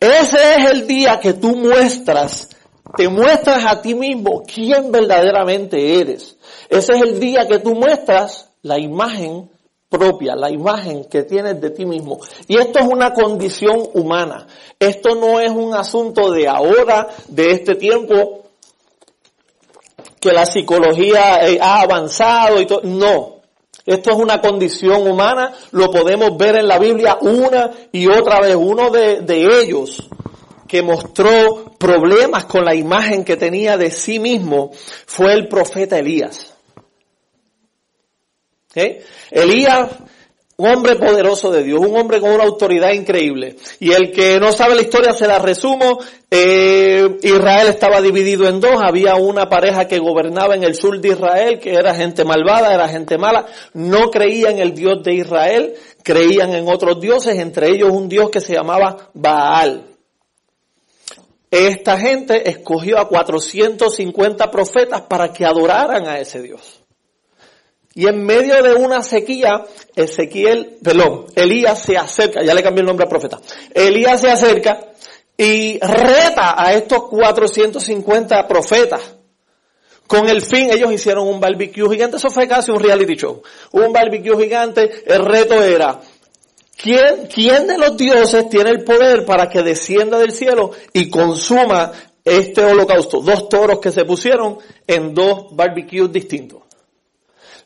Ese 0.00 0.54
es 0.56 0.70
el 0.70 0.86
día 0.86 1.20
que 1.20 1.34
tú 1.34 1.54
muestras, 1.54 2.48
te 2.96 3.06
muestras 3.06 3.66
a 3.66 3.82
ti 3.82 3.94
mismo 3.94 4.44
quién 4.46 4.90
verdaderamente 4.90 6.00
eres. 6.00 6.38
Ese 6.70 6.92
es 6.94 7.02
el 7.02 7.20
día 7.20 7.46
que 7.46 7.58
tú 7.58 7.74
muestras 7.74 8.48
la 8.62 8.78
imagen 8.78 9.50
propia, 9.90 10.34
la 10.34 10.50
imagen 10.50 11.04
que 11.04 11.24
tienes 11.24 11.60
de 11.60 11.68
ti 11.68 11.84
mismo. 11.84 12.18
Y 12.48 12.56
esto 12.56 12.78
es 12.78 12.86
una 12.86 13.12
condición 13.12 13.86
humana. 13.92 14.46
Esto 14.78 15.14
no 15.16 15.38
es 15.38 15.50
un 15.50 15.74
asunto 15.74 16.30
de 16.30 16.48
ahora, 16.48 17.08
de 17.28 17.50
este 17.50 17.74
tiempo, 17.74 18.44
que 20.18 20.32
la 20.32 20.46
psicología 20.46 21.46
eh, 21.46 21.58
ha 21.60 21.82
avanzado 21.82 22.58
y 22.58 22.64
todo. 22.64 22.80
No. 22.84 23.39
Esto 23.86 24.10
es 24.10 24.16
una 24.16 24.40
condición 24.40 25.06
humana, 25.06 25.52
lo 25.72 25.90
podemos 25.90 26.36
ver 26.36 26.56
en 26.56 26.68
la 26.68 26.78
Biblia 26.78 27.18
una 27.20 27.70
y 27.92 28.06
otra 28.08 28.40
vez. 28.40 28.56
Uno 28.56 28.90
de, 28.90 29.24
ellos 29.62 30.08
que 30.68 30.82
mostró 30.82 31.72
problemas 31.78 32.44
con 32.44 32.64
la 32.64 32.74
imagen 32.74 33.24
que 33.24 33.36
tenía 33.36 33.76
de 33.76 33.90
sí 33.90 34.18
mismo 34.18 34.70
fue 35.06 35.32
el 35.32 35.48
profeta 35.48 35.98
Elías. 35.98 36.54
Elías 39.30 39.88
un 40.60 40.68
hombre 40.68 40.96
poderoso 40.96 41.50
de 41.50 41.62
Dios, 41.62 41.80
un 41.80 41.96
hombre 41.96 42.20
con 42.20 42.32
una 42.32 42.44
autoridad 42.44 42.92
increíble. 42.92 43.56
Y 43.78 43.92
el 43.92 44.12
que 44.12 44.38
no 44.38 44.52
sabe 44.52 44.74
la 44.74 44.82
historia 44.82 45.14
se 45.14 45.26
la 45.26 45.38
resumo. 45.38 45.98
Eh, 46.30 47.18
Israel 47.22 47.68
estaba 47.68 48.02
dividido 48.02 48.46
en 48.46 48.60
dos. 48.60 48.78
Había 48.82 49.14
una 49.14 49.48
pareja 49.48 49.86
que 49.86 49.98
gobernaba 49.98 50.54
en 50.54 50.62
el 50.62 50.74
sur 50.74 51.00
de 51.00 51.08
Israel, 51.08 51.58
que 51.58 51.72
era 51.72 51.94
gente 51.94 52.24
malvada, 52.24 52.74
era 52.74 52.88
gente 52.88 53.16
mala. 53.16 53.46
No 53.72 54.10
creían 54.10 54.50
en 54.54 54.58
el 54.58 54.74
Dios 54.74 55.02
de 55.02 55.14
Israel, 55.14 55.74
creían 56.02 56.52
en 56.52 56.68
otros 56.68 57.00
dioses, 57.00 57.38
entre 57.38 57.68
ellos 57.70 57.90
un 57.90 58.08
Dios 58.08 58.28
que 58.28 58.40
se 58.40 58.52
llamaba 58.52 59.10
Baal. 59.14 59.86
Esta 61.50 61.98
gente 61.98 62.50
escogió 62.50 62.98
a 62.98 63.08
450 63.08 64.50
profetas 64.50 65.02
para 65.02 65.32
que 65.32 65.46
adoraran 65.46 66.06
a 66.06 66.18
ese 66.18 66.42
Dios. 66.42 66.79
Y 67.94 68.06
en 68.06 68.24
medio 68.24 68.62
de 68.62 68.74
una 68.74 69.02
sequía, 69.02 69.64
Ezequiel, 69.96 70.78
perdón, 70.82 71.26
Elías 71.34 71.82
se 71.82 71.96
acerca, 71.96 72.42
ya 72.42 72.54
le 72.54 72.62
cambié 72.62 72.82
el 72.82 72.86
nombre 72.86 73.04
al 73.04 73.10
profeta. 73.10 73.40
Elías 73.74 74.20
se 74.20 74.30
acerca 74.30 74.80
y 75.36 75.78
reta 75.80 76.54
a 76.56 76.72
estos 76.74 77.08
450 77.08 78.46
profetas. 78.46 79.16
Con 80.06 80.28
el 80.28 80.42
fin, 80.42 80.70
ellos 80.72 80.92
hicieron 80.92 81.26
un 81.26 81.40
barbecue 81.40 81.88
gigante, 81.88 82.16
eso 82.16 82.30
fue 82.30 82.46
casi 82.46 82.70
un 82.70 82.80
reality 82.80 83.14
show. 83.14 83.42
Un 83.72 83.92
barbecue 83.92 84.36
gigante, 84.36 85.04
el 85.06 85.24
reto 85.24 85.62
era, 85.62 86.00
¿quién, 86.76 87.28
quién 87.32 87.66
de 87.66 87.78
los 87.78 87.96
dioses 87.96 88.48
tiene 88.48 88.70
el 88.70 88.84
poder 88.84 89.24
para 89.24 89.48
que 89.48 89.62
descienda 89.62 90.18
del 90.18 90.32
cielo 90.32 90.72
y 90.92 91.08
consuma 91.08 91.92
este 92.24 92.64
holocausto? 92.64 93.20
Dos 93.20 93.48
toros 93.48 93.80
que 93.80 93.90
se 93.90 94.04
pusieron 94.04 94.58
en 94.86 95.14
dos 95.14 95.56
barbecues 95.56 96.12
distintos. 96.12 96.69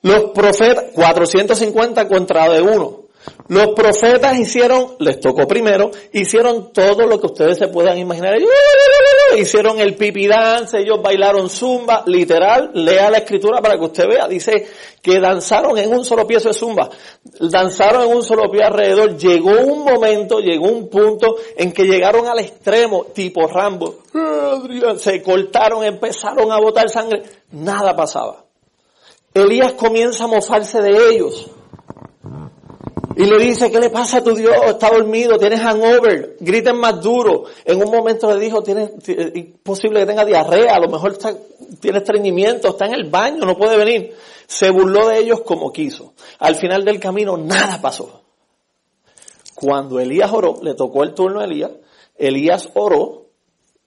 Los 0.04 0.32
profetas, 0.32 0.84
450 0.94 2.06
contra 2.08 2.46
de 2.50 2.61
uno. 2.61 3.04
Los 3.49 3.68
profetas 3.68 4.38
hicieron, 4.38 4.96
les 4.99 5.18
tocó 5.18 5.49
primero, 5.49 5.90
hicieron 6.12 6.75
todo 6.75 7.06
lo 7.06 7.18
que 7.18 7.28
ustedes 7.28 7.56
se 7.56 7.68
puedan 7.68 7.96
imaginar. 7.96 8.34
hicieron 9.38 9.80
el 9.80 9.96
pipi 9.96 10.26
dance, 10.26 10.78
ellos 10.78 11.00
bailaron 11.02 11.49
zumba, 11.49 12.02
literal, 12.04 12.70
lea 12.75 13.08
la 13.08 13.16
escritura 13.16 13.62
para 13.62 13.78
que 13.78 13.84
usted 13.87 14.06
vea. 14.06 14.28
Dice 14.28 14.66
que 15.00 15.20
danzaron 15.20 15.78
en 15.78 15.90
un 15.90 16.04
solo 16.04 16.26
pie 16.26 16.38
de 16.38 16.52
zumba. 16.52 16.90
Danzaron 17.40 18.02
en 18.02 18.14
un 18.14 18.23
solo 18.23 18.50
pie 18.50 18.62
alrededor. 18.62 19.16
Llegó 19.16 19.52
un 19.52 19.84
momento, 19.84 20.40
llegó 20.40 20.68
un 20.68 20.90
punto 20.90 21.37
en 21.56 21.73
que 21.73 21.84
llegaron 21.84 22.28
al 22.28 22.40
extremo, 22.40 23.06
tipo 23.14 23.46
Rambo. 23.46 24.00
Se 24.99 25.23
cortaron, 25.23 25.82
empezaron 25.82 26.52
a 26.52 26.58
botar 26.58 26.90
sangre. 26.90 27.23
Nada 27.52 27.96
pasaba. 27.96 28.43
Elías 29.35 29.73
comienza 29.73 30.25
a 30.25 30.29
mofarse 30.29 30.81
de 30.81 31.11
ellos. 31.11 31.50
Y 33.17 33.26
le 33.26 33.38
dice, 33.38 33.71
¿qué 33.71 33.79
le 33.79 33.91
pasa 33.91 34.19
a 34.19 34.25
tu 34.25 34.35
Dios? 34.35 34.55
Está 34.67 34.91
dormido, 34.91 35.38
tienes 35.38 35.61
hangover, 35.61 36.37
griten 36.41 36.76
más 36.76 37.00
duro. 37.00 37.45
En 37.64 37.83
un 37.83 37.91
momento 37.91 38.33
le 38.33 38.41
dijo, 38.41 38.62
tiene, 38.62 38.91
es 39.07 39.47
posible 39.62 40.00
que 40.00 40.07
tenga 40.07 40.25
diarrea, 40.25 40.75
a 40.75 40.81
lo 40.81 40.88
mejor 40.88 41.12
está, 41.12 41.33
tiene 41.81 41.99
estreñimiento, 41.99 42.69
está 42.69 42.87
en 42.87 42.95
el 42.95 43.11
baño, 43.11 43.45
no 43.45 43.57
puede 43.57 43.76
venir. 43.76 44.14
Se 44.47 44.71
burló 44.71 45.09
de 45.09 45.19
ellos 45.19 45.43
como 45.43 45.73
quiso. 45.73 46.14
Al 46.41 46.57
final 46.57 46.85
del 46.85 46.99
camino 46.99 47.37
nada 47.37 47.81
pasó. 47.81 48.23
Cuando 49.55 50.00
Elías 50.00 50.33
oró, 50.33 50.59
le 50.62 50.75
tocó 50.75 51.05
el 51.05 51.14
turno 51.14 51.41
a 51.41 51.45
Elías, 51.45 51.71
Elías 52.17 52.69
oró, 52.75 53.24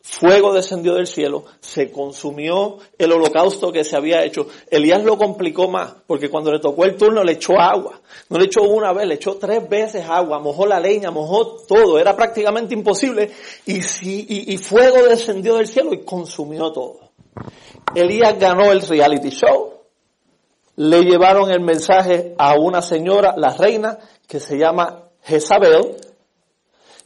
Fuego 0.09 0.53
descendió 0.53 0.95
del 0.95 1.05
cielo, 1.05 1.43
se 1.59 1.91
consumió 1.91 2.77
el 2.97 3.11
holocausto 3.11 3.73
que 3.73 3.83
se 3.83 3.97
había 3.97 4.23
hecho. 4.23 4.47
Elías 4.71 5.03
lo 5.03 5.17
complicó 5.17 5.67
más, 5.67 5.95
porque 6.07 6.29
cuando 6.29 6.51
le 6.51 6.59
tocó 6.59 6.85
el 6.85 6.95
turno 6.95 7.25
le 7.25 7.33
echó 7.33 7.59
agua. 7.59 7.99
No 8.29 8.39
le 8.39 8.45
echó 8.45 8.63
una 8.63 8.93
vez, 8.93 9.05
le 9.05 9.15
echó 9.15 9.35
tres 9.35 9.67
veces 9.67 10.05
agua, 10.07 10.39
mojó 10.39 10.65
la 10.65 10.79
leña, 10.79 11.11
mojó 11.11 11.57
todo. 11.67 11.99
Era 11.99 12.15
prácticamente 12.15 12.73
imposible. 12.73 13.31
Y, 13.65 13.81
y 14.53 14.57
fuego 14.57 15.05
descendió 15.07 15.57
del 15.57 15.67
cielo 15.67 15.93
y 15.93 16.05
consumió 16.05 16.71
todo. 16.71 17.11
Elías 17.93 18.39
ganó 18.39 18.71
el 18.71 18.81
reality 18.81 19.29
show. 19.29 19.73
Le 20.77 21.03
llevaron 21.03 21.51
el 21.51 21.59
mensaje 21.59 22.33
a 22.37 22.55
una 22.55 22.81
señora, 22.81 23.35
la 23.37 23.55
reina, 23.55 23.99
que 24.25 24.39
se 24.39 24.57
llama 24.57 25.09
Jezabel. 25.21 25.97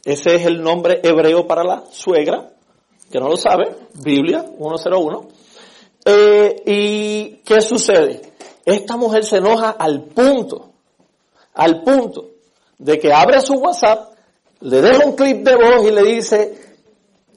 Ese 0.04 0.36
es 0.36 0.46
el 0.46 0.62
nombre 0.62 1.00
hebreo 1.02 1.48
para 1.48 1.64
la 1.64 1.84
suegra 1.90 2.51
que 3.12 3.20
no 3.20 3.28
lo 3.28 3.36
sabe, 3.36 3.76
Biblia 3.94 4.42
101. 4.56 5.28
Eh, 6.04 6.62
¿Y 6.66 7.36
qué 7.44 7.60
sucede? 7.60 8.32
Esta 8.64 8.96
mujer 8.96 9.24
se 9.24 9.36
enoja 9.36 9.70
al 9.70 10.04
punto, 10.04 10.70
al 11.54 11.82
punto 11.82 12.30
de 12.78 12.98
que 12.98 13.12
abre 13.12 13.42
su 13.42 13.54
WhatsApp, 13.54 14.14
le 14.60 14.80
deja 14.80 15.04
un 15.04 15.14
clip 15.14 15.44
de 15.44 15.54
voz 15.56 15.86
y 15.86 15.90
le 15.90 16.02
dice, 16.02 16.78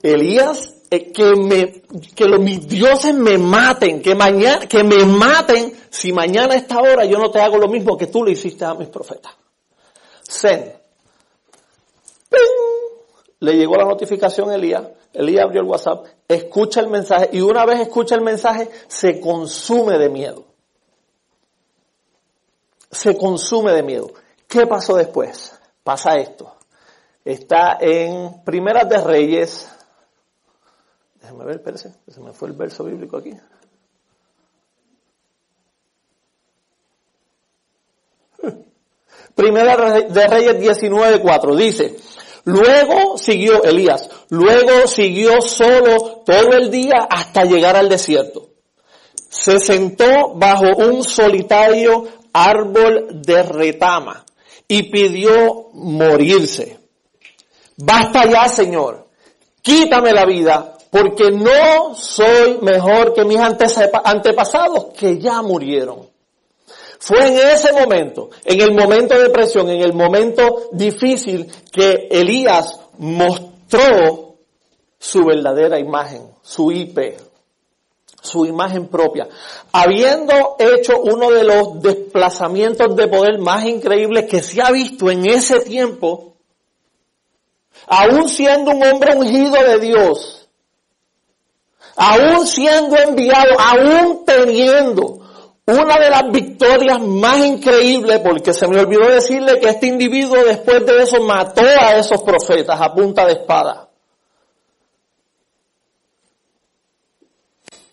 Elías, 0.02 0.76
eh, 0.90 1.12
que 1.12 1.36
me, 1.36 1.82
que 2.16 2.28
mis 2.38 2.68
dioses 2.68 3.14
me 3.14 3.38
maten, 3.38 4.02
que 4.02 4.16
mañana, 4.16 4.68
que 4.68 4.84
me 4.84 5.04
maten 5.04 5.74
si 5.90 6.14
mañana 6.14 6.54
a 6.54 6.58
esta 6.58 6.80
hora 6.80 7.04
yo 7.06 7.18
no 7.18 7.32
te 7.32 7.42
hago 7.42 7.58
lo 7.58 7.68
mismo 7.68 7.98
que 7.98 8.08
tú 8.08 8.24
le 8.24 8.32
hiciste 8.32 8.64
a 8.64 8.76
mis 8.76 8.88
profetas. 8.88 9.34
Zen. 10.24 10.74
Le 13.40 13.54
llegó 13.54 13.76
la 13.76 13.86
notificación 13.86 14.50
a 14.50 14.56
Elías, 14.56 14.84
Elías 15.16 15.46
abrió 15.46 15.62
el 15.62 15.68
WhatsApp, 15.68 16.06
escucha 16.28 16.82
el 16.82 16.90
mensaje 16.90 17.30
y 17.32 17.42
una 17.42 17.66
vez 17.66 17.80
escucha 17.80 18.16
el 18.16 18.22
mensaje 18.22 18.70
se 18.88 19.22
consume 19.22 19.98
de 19.98 20.10
miedo. 20.10 20.46
Se 22.92 23.18
consume 23.18 23.72
de 23.72 23.84
miedo. 23.84 24.12
¿Qué 24.48 24.68
pasó 24.68 24.96
después? 24.96 25.58
Pasa 25.84 26.18
esto. 26.18 26.54
Está 27.24 27.78
en 27.80 28.44
Primeras 28.44 28.88
de 28.90 28.98
Reyes. 28.98 29.72
Déjame 31.22 31.46
ver, 31.46 31.56
espérese, 31.56 31.96
se 32.08 32.20
me 32.20 32.34
fue 32.34 32.50
el 32.50 32.54
verso 32.56 32.84
bíblico 32.84 33.18
aquí. 33.18 33.34
Primera 39.36 40.02
de 40.02 40.28
Reyes 40.28 40.82
19.4 40.82 41.56
dice, 41.56 41.98
Luego 42.46 43.18
siguió 43.18 43.64
Elías, 43.64 44.08
luego 44.30 44.88
siguió 44.88 45.42
solo 45.42 46.22
todo 46.26 46.52
el 46.54 46.70
día 46.70 47.08
hasta 47.10 47.44
llegar 47.44 47.76
al 47.76 47.90
desierto. 47.90 48.50
Se 49.30 49.60
sentó 49.60 50.34
bajo 50.36 50.68
un 50.78 51.04
solitario 51.04 52.08
árbol 52.32 53.22
de 53.24 53.42
retama 53.42 54.26
y 54.68 54.84
pidió 54.92 55.70
morirse. 55.74 56.78
Basta 57.78 58.26
ya, 58.26 58.48
Señor, 58.48 59.08
quítame 59.64 60.14
la 60.14 60.26
vida, 60.26 60.78
porque 60.92 61.32
no 61.32 61.96
soy 61.96 62.60
mejor 62.62 63.14
que 63.14 63.26
mis 63.26 63.40
antepasados 63.40 64.94
que 64.98 65.18
ya 65.18 65.42
murieron. 65.42 66.15
Fue 67.00 67.28
en 67.28 67.38
ese 67.38 67.72
momento, 67.74 68.30
en 68.44 68.62
el 68.62 68.74
momento 68.74 69.20
de 69.20 69.30
presión, 69.30 69.70
en 69.70 69.82
el 69.82 69.94
momento 69.94 70.70
difícil, 70.72 71.52
que 71.72 72.08
Elías 72.10 72.80
mostró 72.98 74.36
su 74.98 75.24
verdadera 75.26 75.80
imagen, 75.80 76.32
su 76.42 76.72
IP, 76.72 76.98
su 78.22 78.46
imagen 78.46 78.88
propia. 78.88 79.28
Habiendo 79.72 80.56
hecho 80.58 81.00
uno 81.00 81.32
de 81.32 81.44
los 81.44 81.82
desplazamientos 81.82 82.96
de 82.96 83.08
poder 83.08 83.40
más 83.40 83.66
increíbles 83.66 84.26
que 84.26 84.42
se 84.42 84.62
ha 84.62 84.72
visto 84.72 85.10
en 85.10 85.26
ese 85.26 85.60
tiempo, 85.62 86.34
aún 87.88 88.28
siendo 88.30 88.72
un 88.72 88.84
hombre 88.84 89.16
ungido 89.16 89.54
de 89.54 89.80
Dios, 89.80 90.48
aún 91.96 92.48
siendo 92.48 92.98
enviado, 92.98 93.60
aún 93.60 94.26
teniendo 94.26 95.25
una 95.68 95.98
de 95.98 96.10
las 96.12 96.32
victorias 96.32 97.02
más 97.02 97.44
increíbles, 97.44 98.20
porque 98.20 98.54
se 98.54 98.68
me 98.68 98.80
olvidó 98.80 99.08
decirle 99.08 99.60
que 99.60 99.70
este 99.70 99.88
individuo 99.88 100.38
después 100.44 100.86
de 100.86 101.02
eso 101.02 101.22
mató 101.24 101.62
a 101.62 101.98
esos 101.98 102.22
profetas 102.22 102.80
a 102.80 102.94
punta 102.94 103.26
de 103.26 103.34
espada. 103.34 103.90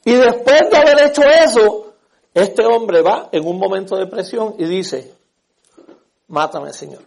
Y 0.04 0.12
después 0.12 0.68
de 0.70 0.76
haber 0.76 1.06
hecho 1.06 1.22
eso, 1.22 1.94
este 2.34 2.64
hombre 2.66 3.00
va 3.00 3.28
en 3.32 3.46
un 3.46 3.58
momento 3.58 3.96
de 3.96 4.06
presión 4.06 4.54
y 4.58 4.64
dice, 4.64 5.14
mátame 6.28 6.72
Señor. 6.72 7.02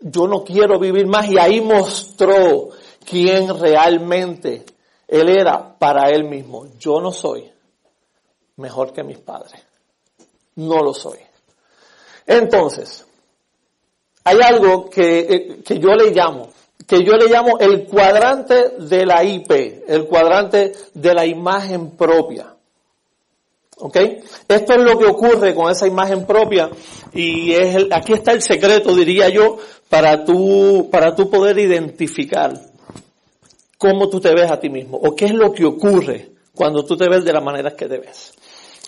Yo 0.00 0.26
no 0.26 0.42
quiero 0.44 0.78
vivir 0.78 1.06
más 1.06 1.30
y 1.30 1.38
ahí 1.38 1.60
mostró 1.60 2.70
quién 3.08 3.58
realmente 3.58 4.66
él 5.06 5.28
era 5.28 5.78
para 5.78 6.10
él 6.10 6.24
mismo. 6.24 6.66
Yo 6.78 7.00
no 7.00 7.12
soy 7.12 7.51
mejor 8.56 8.92
que 8.92 9.02
mis 9.02 9.18
padres. 9.18 9.60
No 10.56 10.82
lo 10.82 10.92
soy. 10.94 11.18
Entonces, 12.26 13.04
hay 14.24 14.38
algo 14.42 14.88
que, 14.88 15.18
eh, 15.20 15.62
que 15.64 15.78
yo 15.78 15.90
le 15.90 16.10
llamo, 16.10 16.50
que 16.86 17.04
yo 17.04 17.12
le 17.14 17.28
llamo 17.28 17.58
el 17.58 17.84
cuadrante 17.84 18.70
de 18.78 19.06
la 19.06 19.24
IP, 19.24 19.84
el 19.88 20.06
cuadrante 20.06 20.72
de 20.94 21.14
la 21.14 21.26
imagen 21.26 21.90
propia. 21.90 22.54
¿Ok? 23.78 23.96
Esto 24.46 24.74
es 24.74 24.78
lo 24.78 24.96
que 24.96 25.06
ocurre 25.06 25.54
con 25.54 25.70
esa 25.70 25.88
imagen 25.88 26.24
propia 26.24 26.70
y 27.12 27.52
es 27.52 27.74
el, 27.74 27.92
aquí 27.92 28.12
está 28.12 28.30
el 28.32 28.40
secreto, 28.42 28.94
diría 28.94 29.28
yo, 29.28 29.56
para 29.88 30.24
tú, 30.24 30.88
para 30.90 31.16
tú 31.16 31.28
poder 31.28 31.58
identificar 31.58 32.52
cómo 33.78 34.08
tú 34.08 34.20
te 34.20 34.32
ves 34.32 34.50
a 34.50 34.60
ti 34.60 34.70
mismo 34.70 34.98
o 34.98 35.16
qué 35.16 35.24
es 35.24 35.34
lo 35.34 35.52
que 35.52 35.64
ocurre 35.64 36.30
cuando 36.54 36.84
tú 36.84 36.96
te 36.96 37.08
ves 37.08 37.24
de 37.24 37.32
la 37.32 37.40
manera 37.40 37.74
que 37.74 37.88
te 37.88 37.98
ves. 37.98 38.34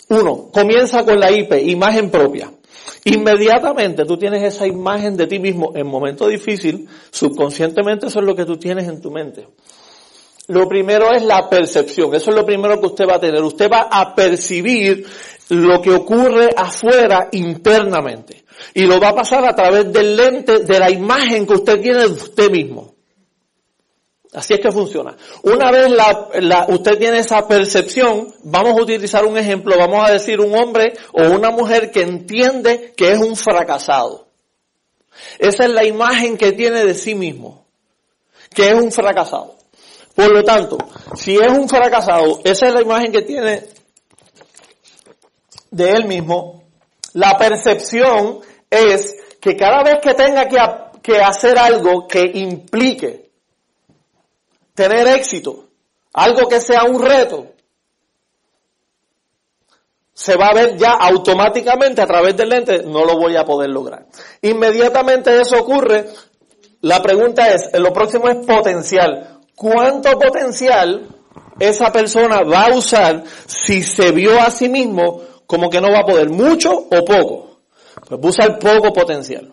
Uno, 0.09 0.49
comienza 0.53 1.05
con 1.05 1.19
la 1.19 1.31
IP, 1.31 1.53
imagen 1.67 2.11
propia. 2.11 2.51
Inmediatamente 3.05 4.05
tú 4.05 4.17
tienes 4.17 4.43
esa 4.43 4.67
imagen 4.67 5.17
de 5.17 5.27
ti 5.27 5.39
mismo 5.39 5.73
en 5.75 5.87
momento 5.87 6.27
difícil, 6.27 6.89
subconscientemente 7.11 8.07
eso 8.07 8.21
es 8.21 8.27
lo 8.27 8.35
que 8.35 8.45
tú 8.45 8.57
tienes 8.57 8.89
en 8.89 9.01
tu 9.01 9.11
mente. 9.11 9.47
Lo 10.49 10.69
primero 10.69 11.11
es 11.13 11.23
la 11.23 11.49
percepción, 11.49 12.15
eso 12.15 12.31
es 12.31 12.37
lo 12.37 12.45
primero 12.45 12.79
que 12.79 12.87
usted 12.87 13.07
va 13.09 13.17
a 13.17 13.21
tener. 13.21 13.43
Usted 13.43 13.71
va 13.71 13.89
a 13.91 14.15
percibir 14.15 15.07
lo 15.49 15.81
que 15.81 15.91
ocurre 15.91 16.51
afuera 16.55 17.29
internamente. 17.33 18.45
Y 18.75 18.87
lo 18.87 19.01
va 19.01 19.11
a 19.11 19.15
pasar 19.15 19.45
a 19.47 19.55
través 19.55 19.91
del 19.93 20.17
lente 20.17 20.61
de 20.61 20.79
la 20.79 20.91
imagen 20.91 21.47
que 21.47 21.55
usted 21.55 21.81
tiene 21.81 22.01
de 22.01 22.07
usted 22.07 22.51
mismo. 22.51 22.94
Así 24.35 24.55
es 24.55 24.61
que 24.61 24.73
funciona. 24.73 25.17
Una 25.43 25.71
vez 25.71 25.89
la, 25.91 26.67
usted 26.69 26.99
tiene 26.99 27.21
esa 27.21 27.47
percepción, 27.47 28.35
vamos 28.43 28.77
a 28.77 28.83
utilizar 28.83 29.25
un 29.25 29.39
ejemplo, 29.39 29.79
vamos 29.79 30.09
a 30.09 30.13
decir 30.13 30.41
un 30.41 30.53
hombre 30.57 30.95
o 31.13 31.23
una 31.31 31.53
mujer 31.53 31.93
que 31.93 32.03
entiende 32.03 32.93
que 32.97 33.13
es 33.13 33.19
un 33.19 33.37
fracasado. 33.37 34.27
Esa 35.39 35.65
es 35.65 35.71
la 35.71 35.85
imagen 35.85 36.37
que 36.37 36.51
tiene 36.51 36.85
de 36.85 36.95
sí 36.95 37.15
mismo, 37.15 37.65
que 38.53 38.71
es 38.71 38.75
un 38.75 38.91
fracasado. 38.91 39.55
Por 40.17 40.33
lo 40.33 40.43
tanto, 40.43 40.79
si 41.15 41.37
es 41.37 41.53
un 41.57 41.69
fracasado, 41.69 42.41
esa 42.43 42.67
es 42.67 42.75
la 42.75 42.83
imagen 42.83 43.13
que 43.13 43.23
tiene 43.23 43.63
de 45.71 45.91
él 45.91 46.07
mismo, 46.07 46.65
la 47.13 47.39
percepción 47.39 48.41
es 48.69 49.15
que 49.41 49.57
cada 49.57 49.85
vez 49.85 49.99
que 50.03 50.15
tenga 50.15 50.49
que, 50.49 50.59
que 51.03 51.19
hacer 51.21 51.57
algo 51.57 52.09
que 52.09 52.33
implique 52.35 53.24
tener 54.75 55.07
éxito, 55.09 55.69
algo 56.13 56.49
que 56.49 56.61
sea 56.61 56.85
un 56.85 57.01
reto, 57.03 57.55
se 60.13 60.37
va 60.37 60.49
a 60.49 60.55
ver 60.55 60.77
ya 60.77 60.93
automáticamente 60.93 62.01
a 62.01 62.07
través 62.07 62.37
del 62.37 62.49
lente, 62.49 62.83
no 62.85 63.05
lo 63.05 63.19
voy 63.19 63.37
a 63.37 63.45
poder 63.45 63.71
lograr. 63.71 64.07
Inmediatamente 64.43 65.41
eso 65.41 65.59
ocurre, 65.59 66.09
la 66.83 67.03
pregunta 67.03 67.49
es, 67.53 67.71
lo 67.79 67.93
próximo 67.93 68.29
es 68.29 68.47
potencial. 68.47 69.41
¿Cuánto 69.57 70.19
potencial 70.19 71.09
esa 71.59 71.91
persona 71.91 72.43
va 72.43 72.67
a 72.67 72.75
usar 72.75 73.25
si 73.47 73.83
se 73.83 74.13
vio 74.13 74.41
a 74.41 74.51
sí 74.51 74.69
mismo 74.69 75.21
como 75.47 75.69
que 75.69 75.81
no 75.81 75.91
va 75.91 76.01
a 76.01 76.07
poder? 76.07 76.31
¿Mucho 76.31 76.71
o 76.73 77.05
poco? 77.05 77.61
Pues 78.09 78.21
usar 78.23 78.59
poco 78.59 78.93
potencial. 78.93 79.53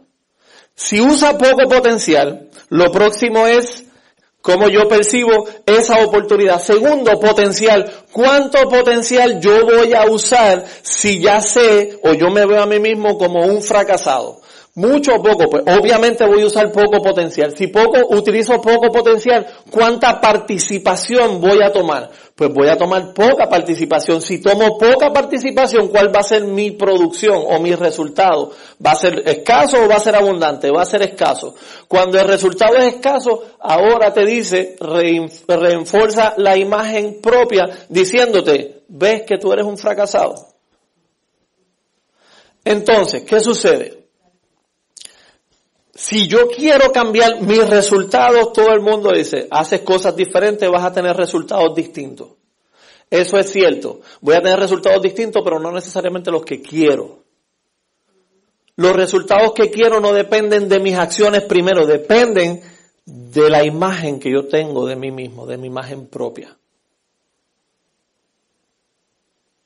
Si 0.75 1.01
usa 1.01 1.37
poco 1.37 1.67
potencial, 1.69 2.49
lo 2.69 2.91
próximo 2.91 3.47
es 3.47 3.85
cómo 4.41 4.69
yo 4.69 4.87
percibo 4.87 5.47
esa 5.65 6.03
oportunidad. 6.03 6.59
Segundo, 6.59 7.19
potencial. 7.19 8.05
¿Cuánto 8.11 8.67
potencial 8.67 9.39
yo 9.39 9.65
voy 9.65 9.93
a 9.93 10.05
usar 10.05 10.65
si 10.81 11.19
ya 11.21 11.41
sé 11.41 11.99
o 12.03 12.13
yo 12.13 12.29
me 12.29 12.45
veo 12.45 12.61
a 12.61 12.65
mí 12.65 12.79
mismo 12.79 13.17
como 13.17 13.45
un 13.45 13.61
fracasado? 13.61 14.40
Mucho 14.73 15.15
o 15.15 15.21
poco, 15.21 15.49
pues 15.49 15.63
obviamente 15.67 16.25
voy 16.25 16.43
a 16.43 16.45
usar 16.45 16.71
poco 16.71 17.01
potencial. 17.01 17.53
Si 17.57 17.67
poco, 17.67 18.15
utilizo 18.15 18.61
poco 18.61 18.87
potencial, 18.87 19.45
¿cuánta 19.69 20.21
participación 20.21 21.41
voy 21.41 21.61
a 21.61 21.73
tomar? 21.73 22.09
Pues 22.33 22.53
voy 22.53 22.69
a 22.69 22.77
tomar 22.77 23.13
poca 23.13 23.49
participación. 23.49 24.21
Si 24.21 24.39
tomo 24.39 24.77
poca 24.77 25.11
participación, 25.11 25.89
¿cuál 25.89 26.15
va 26.15 26.21
a 26.21 26.23
ser 26.23 26.45
mi 26.45 26.71
producción 26.71 27.43
o 27.49 27.59
mi 27.59 27.75
resultado? 27.75 28.53
¿Va 28.83 28.91
a 28.91 28.95
ser 28.95 29.21
escaso 29.27 29.83
o 29.83 29.89
va 29.89 29.95
a 29.95 29.99
ser 29.99 30.15
abundante? 30.15 30.71
Va 30.71 30.83
a 30.83 30.85
ser 30.85 31.01
escaso. 31.01 31.53
Cuando 31.89 32.17
el 32.17 32.25
resultado 32.25 32.77
es 32.77 32.95
escaso, 32.95 33.43
ahora 33.59 34.13
te 34.13 34.25
dice, 34.25 34.77
reenforza 35.47 36.35
la 36.37 36.55
imagen 36.55 37.19
propia 37.21 37.67
diciéndote, 37.89 38.83
ves 38.87 39.23
que 39.23 39.37
tú 39.37 39.51
eres 39.51 39.65
un 39.65 39.77
fracasado. 39.77 40.33
Entonces, 42.63 43.23
¿qué 43.23 43.41
sucede? 43.41 44.00
Si 45.93 46.27
yo 46.27 46.47
quiero 46.47 46.91
cambiar 46.91 47.41
mis 47.41 47.69
resultados, 47.69 48.53
todo 48.53 48.69
el 48.73 48.81
mundo 48.81 49.11
dice, 49.11 49.47
haces 49.51 49.81
cosas 49.81 50.15
diferentes, 50.15 50.69
vas 50.69 50.85
a 50.85 50.93
tener 50.93 51.15
resultados 51.15 51.75
distintos. 51.75 52.29
Eso 53.09 53.37
es 53.37 53.51
cierto. 53.51 53.99
Voy 54.21 54.35
a 54.35 54.41
tener 54.41 54.57
resultados 54.57 55.01
distintos, 55.01 55.41
pero 55.43 55.59
no 55.59 55.71
necesariamente 55.71 56.31
los 56.31 56.45
que 56.45 56.61
quiero. 56.61 57.23
Los 58.77 58.95
resultados 58.95 59.51
que 59.53 59.69
quiero 59.69 59.99
no 59.99 60.13
dependen 60.13 60.69
de 60.69 60.79
mis 60.79 60.95
acciones 60.95 61.43
primero, 61.43 61.85
dependen 61.85 62.61
de 63.05 63.49
la 63.49 63.65
imagen 63.65 64.19
que 64.19 64.31
yo 64.31 64.47
tengo 64.47 64.85
de 64.85 64.95
mí 64.95 65.11
mismo, 65.11 65.45
de 65.45 65.57
mi 65.57 65.67
imagen 65.67 66.07
propia. 66.07 66.57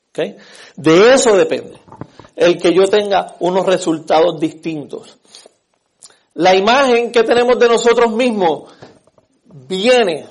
¿Okay? 0.10 0.38
De 0.76 1.14
eso 1.14 1.38
depende. 1.38 1.78
El 2.36 2.58
que 2.58 2.74
yo 2.74 2.86
tenga 2.88 3.36
unos 3.40 3.66
resultados 3.66 4.40
distintos. 4.40 5.20
La 6.36 6.56
imagen 6.56 7.12
que 7.12 7.24
tenemos 7.24 7.58
de 7.58 7.70
nosotros 7.70 8.12
mismos 8.12 8.72
viene 9.46 10.28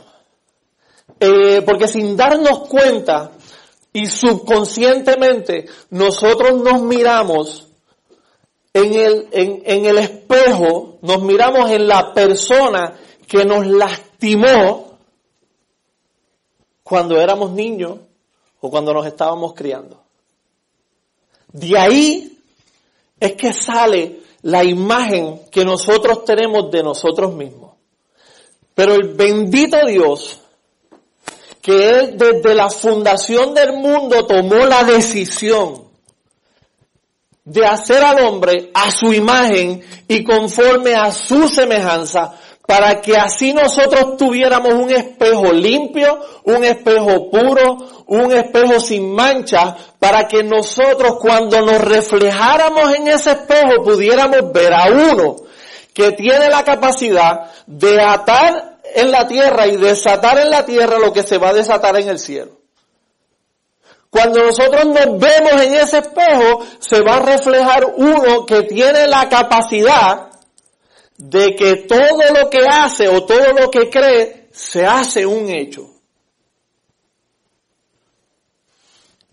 eh, 1.18 1.62
porque 1.64 1.88
sin 1.88 2.16
darnos 2.16 2.68
cuenta 2.68 3.32
y 3.92 4.06
subconscientemente 4.06 5.66
nosotros 5.90 6.60
nos 6.60 6.82
miramos 6.82 7.68
en 8.74 8.92
el, 8.92 9.28
en, 9.30 9.62
en 9.64 9.86
el 9.86 9.98
espejo, 9.98 10.98
nos 11.00 11.22
miramos 11.22 11.70
en 11.70 11.86
la 11.86 12.12
persona 12.12 12.98
que 13.26 13.44
nos 13.44 13.66
lastimó 13.66 14.98
cuando 16.82 17.18
éramos 17.18 17.52
niños 17.52 17.98
o 18.60 18.70
cuando 18.70 18.92
nos 18.92 19.06
estábamos 19.06 19.54
criando. 19.54 20.02
De 21.52 21.78
ahí 21.78 22.38
es 23.20 23.32
que 23.32 23.52
sale 23.52 24.23
la 24.44 24.62
imagen 24.62 25.40
que 25.50 25.64
nosotros 25.64 26.24
tenemos 26.24 26.70
de 26.70 26.82
nosotros 26.82 27.32
mismos. 27.32 27.72
Pero 28.74 28.94
el 28.94 29.14
bendito 29.14 29.78
Dios, 29.86 30.38
que 31.62 31.90
Él 31.90 32.18
desde 32.18 32.54
la 32.54 32.68
fundación 32.68 33.54
del 33.54 33.72
mundo 33.72 34.26
tomó 34.26 34.66
la 34.66 34.84
decisión 34.84 35.84
de 37.42 37.64
hacer 37.64 38.02
al 38.04 38.22
hombre 38.22 38.70
a 38.74 38.90
su 38.90 39.14
imagen 39.14 39.82
y 40.08 40.22
conforme 40.22 40.94
a 40.94 41.10
su 41.10 41.48
semejanza, 41.48 42.38
para 42.66 43.00
que 43.00 43.16
así 43.16 43.52
nosotros 43.52 44.16
tuviéramos 44.16 44.72
un 44.74 44.90
espejo 44.90 45.52
limpio, 45.52 46.18
un 46.44 46.64
espejo 46.64 47.30
puro, 47.30 48.04
un 48.06 48.32
espejo 48.32 48.80
sin 48.80 49.12
mancha, 49.12 49.76
para 49.98 50.26
que 50.26 50.42
nosotros 50.42 51.18
cuando 51.20 51.60
nos 51.60 51.80
reflejáramos 51.80 52.94
en 52.94 53.08
ese 53.08 53.32
espejo 53.32 53.82
pudiéramos 53.82 54.50
ver 54.52 54.72
a 54.72 54.86
uno 54.86 55.36
que 55.92 56.12
tiene 56.12 56.48
la 56.48 56.64
capacidad 56.64 57.50
de 57.66 58.00
atar 58.00 58.78
en 58.94 59.10
la 59.10 59.26
tierra 59.28 59.66
y 59.66 59.76
desatar 59.76 60.38
en 60.38 60.50
la 60.50 60.64
tierra 60.64 60.98
lo 60.98 61.12
que 61.12 61.22
se 61.22 61.38
va 61.38 61.50
a 61.50 61.54
desatar 61.54 61.96
en 61.98 62.08
el 62.08 62.18
cielo. 62.18 62.52
Cuando 64.08 64.42
nosotros 64.42 64.86
nos 64.86 65.18
vemos 65.18 65.60
en 65.60 65.74
ese 65.74 65.98
espejo, 65.98 66.64
se 66.78 67.02
va 67.02 67.16
a 67.16 67.20
reflejar 67.20 67.84
uno 67.96 68.46
que 68.46 68.62
tiene 68.62 69.06
la 69.08 69.28
capacidad 69.28 70.28
de 71.16 71.54
que 71.54 71.76
todo 71.76 72.32
lo 72.34 72.50
que 72.50 72.66
hace 72.68 73.08
o 73.08 73.24
todo 73.24 73.52
lo 73.52 73.70
que 73.70 73.88
cree 73.88 74.48
se 74.52 74.84
hace 74.84 75.24
un 75.26 75.48
hecho. 75.48 75.90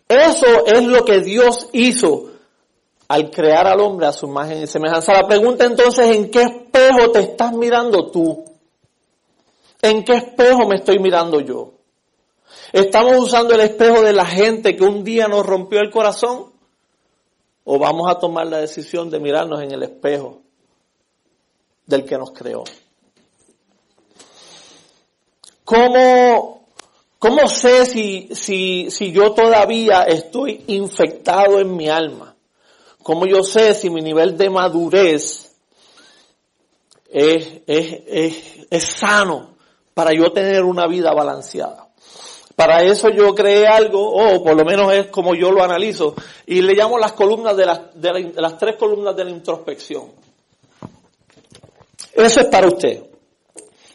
Eso 0.08 0.66
es 0.66 0.84
lo 0.84 1.06
que 1.06 1.22
Dios 1.22 1.70
hizo 1.72 2.32
al 3.08 3.32
crear 3.32 3.68
al 3.68 3.80
hombre 3.80 4.08
a 4.08 4.14
su 4.14 4.28
imagen 4.28 4.62
y 4.62 4.68
semejanza. 4.68 5.14
La 5.14 5.28
pregunta 5.28 5.66
entonces, 5.66 6.16
¿en 6.16 6.30
qué 6.30 6.44
espejo 6.44 7.12
te 7.12 7.20
estás 7.20 7.54
mirando 7.54 8.12
tú? 8.12 8.46
¿En 9.82 10.04
qué 10.04 10.18
espejo 10.18 10.68
me 10.68 10.76
estoy 10.76 11.00
mirando 11.00 11.40
yo? 11.40 11.74
¿Estamos 12.72 13.18
usando 13.18 13.54
el 13.56 13.62
espejo 13.62 14.02
de 14.02 14.14
la 14.14 14.26
gente 14.26 14.76
que 14.76 14.84
un 14.84 15.04
día 15.04 15.28
nos 15.28 15.46
rompió 15.46 15.80
el 15.80 15.90
corazón? 15.90 16.52
¿O 17.64 17.80
vamos 17.80 18.10
a 18.10 18.20
tomar 18.20 18.48
la 18.48 18.58
decisión 18.58 19.10
de 19.10 19.20
mirarnos 19.20 19.62
en 19.62 19.72
el 19.72 19.84
espejo 19.84 20.41
del 21.92 22.06
que 22.06 22.18
nos 22.18 22.32
creó. 22.32 22.64
¿Cómo, 25.64 26.66
cómo 27.20 27.48
sé 27.48 27.86
si, 27.86 28.30
si, 28.34 28.90
si 28.90 29.12
yo 29.12 29.34
todavía 29.34 30.04
estoy 30.04 30.64
infectado 30.68 31.60
en 31.60 31.76
mi 31.76 31.88
alma? 31.88 32.36
¿Cómo 33.04 33.26
yo 33.26 33.44
sé 33.44 33.74
si 33.74 33.90
mi 33.90 34.02
nivel 34.02 34.38
de 34.38 34.50
madurez 34.50 35.56
es, 37.10 37.62
es, 37.68 38.00
es, 38.08 38.68
es 38.70 38.84
sano 38.84 39.56
para 39.94 40.12
yo 40.14 40.32
tener 40.32 40.64
una 40.64 40.88
vida 40.88 41.14
balanceada? 41.14 41.90
Para 42.56 42.84
eso 42.84 43.10
yo 43.10 43.34
creé 43.34 43.66
algo, 43.66 44.14
o 44.14 44.44
por 44.44 44.56
lo 44.56 44.64
menos 44.64 44.94
es 44.94 45.08
como 45.08 45.34
yo 45.34 45.52
lo 45.52 45.64
analizo, 45.64 46.14
y 46.46 46.62
le 46.62 46.74
llamo 46.74 47.00
las 47.00 47.14
columnas 47.14 47.58
de 47.58 47.66
las, 47.66 47.82
de 47.96 48.34
las 48.36 48.58
tres 48.58 48.76
columnas 48.76 49.16
de 49.16 49.24
la 49.24 49.32
introspección. 49.32 50.12
Eso 52.14 52.42
es 52.42 52.48
para 52.48 52.68
usted. 52.68 53.04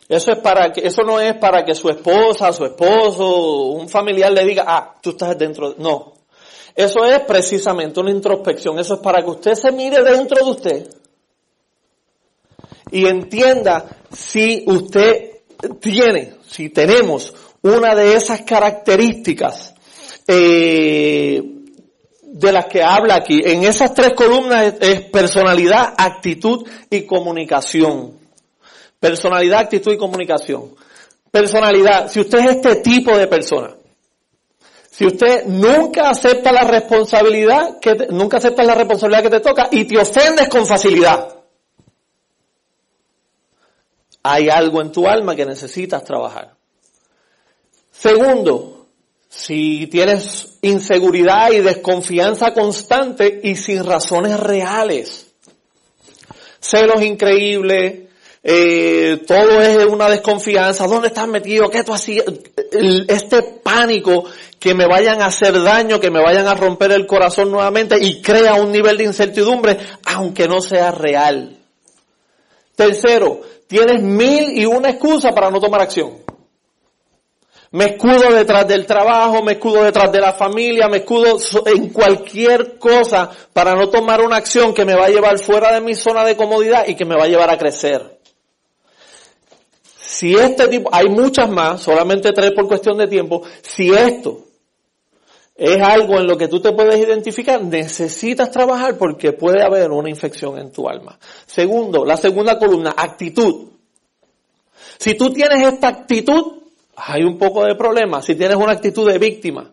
Eso 0.08 0.32
es 0.32 0.38
para 0.38 0.72
que, 0.72 0.86
eso 0.86 1.02
no 1.02 1.20
es 1.20 1.34
para 1.36 1.64
que 1.64 1.74
su 1.74 1.88
esposa, 1.88 2.52
su 2.52 2.64
esposo, 2.64 3.66
un 3.72 3.88
familiar 3.88 4.30
le 4.32 4.44
diga, 4.44 4.64
ah, 4.66 4.94
tú 5.02 5.10
estás 5.10 5.36
dentro. 5.36 5.74
No. 5.78 6.14
Eso 6.74 7.04
es 7.04 7.20
precisamente 7.20 8.00
una 8.00 8.10
introspección. 8.10 8.78
Eso 8.78 8.94
es 8.94 9.00
para 9.00 9.22
que 9.22 9.30
usted 9.30 9.54
se 9.54 9.72
mire 9.72 10.02
dentro 10.02 10.44
de 10.44 10.50
usted 10.50 10.88
y 12.90 13.06
entienda 13.06 13.86
si 14.12 14.64
usted 14.66 15.38
tiene, 15.80 16.34
si 16.46 16.70
tenemos 16.70 17.34
una 17.62 17.94
de 17.94 18.14
esas 18.14 18.42
características 18.42 19.74
eh, 20.28 21.42
de 22.38 22.52
las 22.52 22.66
que 22.66 22.82
habla 22.82 23.16
aquí. 23.16 23.40
En 23.42 23.64
esas 23.64 23.94
tres 23.94 24.12
columnas 24.12 24.74
es, 24.80 25.00
personalidad, 25.02 25.94
actitud 25.96 26.68
y 26.90 27.06
comunicación. 27.06 28.12
Personalidad, 29.00 29.60
actitud 29.60 29.92
y 29.92 29.96
comunicación. 29.96 30.74
Personalidad, 31.30 32.10
si 32.10 32.20
usted 32.20 32.38
es 32.40 32.56
este 32.56 32.76
tipo 32.76 33.16
de 33.16 33.26
persona, 33.26 33.74
si 34.90 35.06
usted 35.06 35.46
nunca 35.46 36.10
acepta 36.10 36.52
la 36.52 36.64
responsabilidad 36.64 37.78
que 37.80 38.06
nunca 38.10 38.38
acepta 38.38 38.62
la 38.62 38.74
responsabilidad 38.74 39.22
que 39.22 39.30
te 39.30 39.40
toca 39.40 39.68
y 39.70 39.84
te 39.84 39.98
ofendes 39.98 40.48
con 40.48 40.66
facilidad, 40.66 41.36
hay 44.22 44.48
algo 44.48 44.80
en 44.80 44.92
tu 44.92 45.06
alma 45.06 45.36
que 45.36 45.44
necesitas 45.46 46.04
trabajar. 46.04 46.54
Segundo, 47.92 48.75
si 49.28 49.86
tienes 49.88 50.58
inseguridad 50.62 51.50
y 51.52 51.60
desconfianza 51.60 52.52
constante 52.52 53.40
y 53.42 53.56
sin 53.56 53.84
razones 53.84 54.38
reales. 54.38 55.26
celos 56.60 57.02
increíbles, 57.02 58.06
eh, 58.42 59.24
todo 59.26 59.60
es 59.60 59.86
una 59.86 60.08
desconfianza, 60.08 60.86
¿dónde 60.86 61.08
estás 61.08 61.26
metido? 61.26 61.68
¿Qué 61.68 61.82
tú 61.82 61.92
hacías? 61.92 62.24
Este 63.08 63.42
pánico 63.42 64.24
que 64.58 64.74
me 64.74 64.86
vayan 64.86 65.20
a 65.20 65.26
hacer 65.26 65.60
daño, 65.62 65.98
que 65.98 66.10
me 66.10 66.22
vayan 66.22 66.46
a 66.46 66.54
romper 66.54 66.92
el 66.92 67.06
corazón 67.06 67.50
nuevamente 67.50 67.96
y 68.00 68.22
crea 68.22 68.54
un 68.54 68.70
nivel 68.70 68.98
de 68.98 69.04
incertidumbre, 69.04 69.78
aunque 70.04 70.48
no 70.48 70.60
sea 70.60 70.92
real. 70.92 71.56
Tercero, 72.74 73.40
tienes 73.66 74.02
mil 74.02 74.56
y 74.56 74.66
una 74.66 74.90
excusa 74.90 75.32
para 75.32 75.50
no 75.50 75.60
tomar 75.60 75.82
acción. 75.82 76.25
Me 77.76 77.84
escudo 77.84 78.32
detrás 78.32 78.66
del 78.66 78.86
trabajo, 78.86 79.42
me 79.42 79.52
escudo 79.52 79.84
detrás 79.84 80.10
de 80.10 80.18
la 80.18 80.32
familia, 80.32 80.88
me 80.88 80.96
escudo 80.96 81.36
en 81.66 81.90
cualquier 81.90 82.78
cosa 82.78 83.30
para 83.52 83.74
no 83.74 83.90
tomar 83.90 84.22
una 84.22 84.36
acción 84.36 84.72
que 84.72 84.86
me 84.86 84.94
va 84.94 85.04
a 85.04 85.08
llevar 85.10 85.38
fuera 85.38 85.74
de 85.74 85.82
mi 85.82 85.94
zona 85.94 86.24
de 86.24 86.36
comodidad 86.36 86.88
y 86.88 86.94
que 86.94 87.04
me 87.04 87.14
va 87.14 87.24
a 87.24 87.28
llevar 87.28 87.50
a 87.50 87.58
crecer. 87.58 88.18
Si 90.00 90.34
este 90.34 90.68
tipo, 90.68 90.88
hay 90.90 91.10
muchas 91.10 91.50
más, 91.50 91.82
solamente 91.82 92.32
tres 92.32 92.52
por 92.52 92.66
cuestión 92.66 92.96
de 92.96 93.08
tiempo, 93.08 93.42
si 93.60 93.92
esto 93.92 94.46
es 95.54 95.78
algo 95.82 96.18
en 96.18 96.28
lo 96.28 96.38
que 96.38 96.48
tú 96.48 96.60
te 96.60 96.72
puedes 96.72 96.98
identificar, 96.98 97.62
necesitas 97.62 98.50
trabajar 98.50 98.96
porque 98.96 99.34
puede 99.34 99.62
haber 99.62 99.90
una 99.90 100.08
infección 100.08 100.58
en 100.58 100.72
tu 100.72 100.88
alma. 100.88 101.18
Segundo, 101.44 102.06
la 102.06 102.16
segunda 102.16 102.58
columna, 102.58 102.94
actitud. 102.96 103.68
Si 104.96 105.12
tú 105.12 105.30
tienes 105.30 105.74
esta 105.74 105.88
actitud, 105.88 106.56
hay 106.96 107.22
un 107.22 107.38
poco 107.38 107.64
de 107.64 107.74
problema. 107.74 108.22
Si 108.22 108.34
tienes 108.34 108.56
una 108.56 108.72
actitud 108.72 109.10
de 109.10 109.18
víctima, 109.18 109.70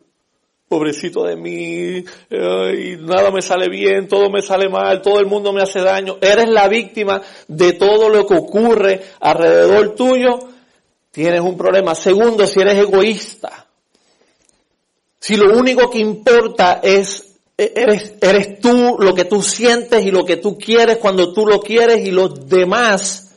pobrecito 0.68 1.24
de 1.24 1.36
mí, 1.36 2.04
nada 2.30 3.32
me 3.32 3.42
sale 3.42 3.70
bien, 3.70 4.08
todo 4.08 4.30
me 4.30 4.42
sale 4.42 4.70
mal, 4.70 5.02
todo 5.02 5.20
el 5.20 5.28
mundo 5.28 5.54
me 5.54 5.62
hace 5.62 5.80
daño, 5.82 6.18
eres 6.20 6.50
la 6.50 6.68
víctima 6.68 7.22
de 7.48 7.74
todo 7.74 8.10
lo 8.10 8.26
que 8.26 8.36
ocurre 8.36 9.02
alrededor 9.20 9.96
tuyo, 9.96 10.40
tienes 11.12 11.42
un 11.42 11.56
problema. 11.56 11.96
Segundo, 11.96 12.46
si 12.48 12.60
eres 12.60 12.78
egoísta, 12.78 13.68
si 15.20 15.38
lo 15.38 15.58
único 15.58 15.90
que 15.90 16.00
importa 16.00 16.82
es, 16.84 17.38
eres, 17.56 18.16
eres 18.20 18.60
tú, 18.60 18.98
lo 19.00 19.14
que 19.14 19.26
tú 19.26 19.42
sientes 19.42 20.06
y 20.06 20.12
lo 20.12 20.26
que 20.26 20.38
tú 20.38 20.58
quieres 20.58 20.98
cuando 20.98 21.32
tú 21.32 21.46
lo 21.46 21.62
quieres 21.62 22.06
y 22.06 22.12
los 22.12 22.50
demás, 22.50 23.33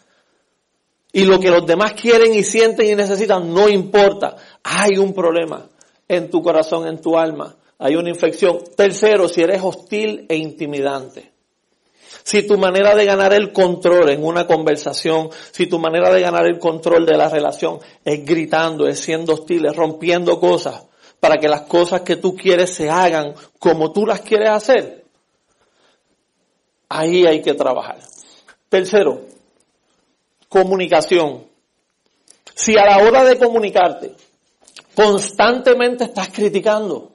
y 1.17 1.25
lo 1.25 1.41
que 1.41 1.51
los 1.51 1.65
demás 1.65 1.95
quieren 1.95 2.35
y 2.35 2.45
sienten 2.45 2.91
y 2.91 2.95
necesitan 2.95 3.51
no 3.55 3.71
importa. 3.71 4.37
Hay 4.63 4.99
un 4.99 5.15
problema 5.15 5.67
en 6.07 6.29
tu 6.29 6.43
corazón, 6.43 6.87
en 6.87 7.01
tu 7.01 7.17
alma. 7.17 7.57
Hay 7.79 7.97
una 7.97 8.11
infección. 8.11 8.59
Tercero, 8.77 9.27
si 9.27 9.41
eres 9.41 9.63
hostil 9.63 10.27
e 10.29 10.37
intimidante. 10.37 11.33
Si 12.23 12.43
tu 12.43 12.59
manera 12.59 12.95
de 12.95 13.07
ganar 13.07 13.33
el 13.33 13.51
control 13.55 14.11
en 14.11 14.23
una 14.23 14.47
conversación, 14.47 15.31
si 15.53 15.67
tu 15.67 15.79
manera 15.79 16.13
de 16.13 16.21
ganar 16.21 16.45
el 16.45 16.59
control 16.59 17.07
de 17.07 17.17
la 17.17 17.31
relación 17.31 17.79
es 18.05 18.23
gritando, 18.23 18.87
es 18.87 19.01
siendo 19.01 19.33
hostil, 19.33 19.65
es 19.65 19.75
rompiendo 19.75 20.39
cosas, 20.39 20.85
para 21.19 21.37
que 21.39 21.49
las 21.49 21.63
cosas 21.63 22.03
que 22.03 22.17
tú 22.17 22.37
quieres 22.37 22.75
se 22.75 22.91
hagan 22.91 23.33
como 23.59 23.91
tú 23.91 24.05
las 24.05 24.21
quieres 24.21 24.51
hacer. 24.51 25.07
Ahí 26.91 27.25
hay 27.25 27.41
que 27.41 27.55
trabajar. 27.55 28.01
Tercero, 28.69 29.36
comunicación. 30.49 31.47
Si 32.55 32.77
a 32.77 32.85
la 32.85 32.99
hora 32.99 33.25
de 33.25 33.39
comunicarte 33.39 34.15
constantemente 34.95 36.05
estás 36.05 36.29
criticando, 36.29 37.13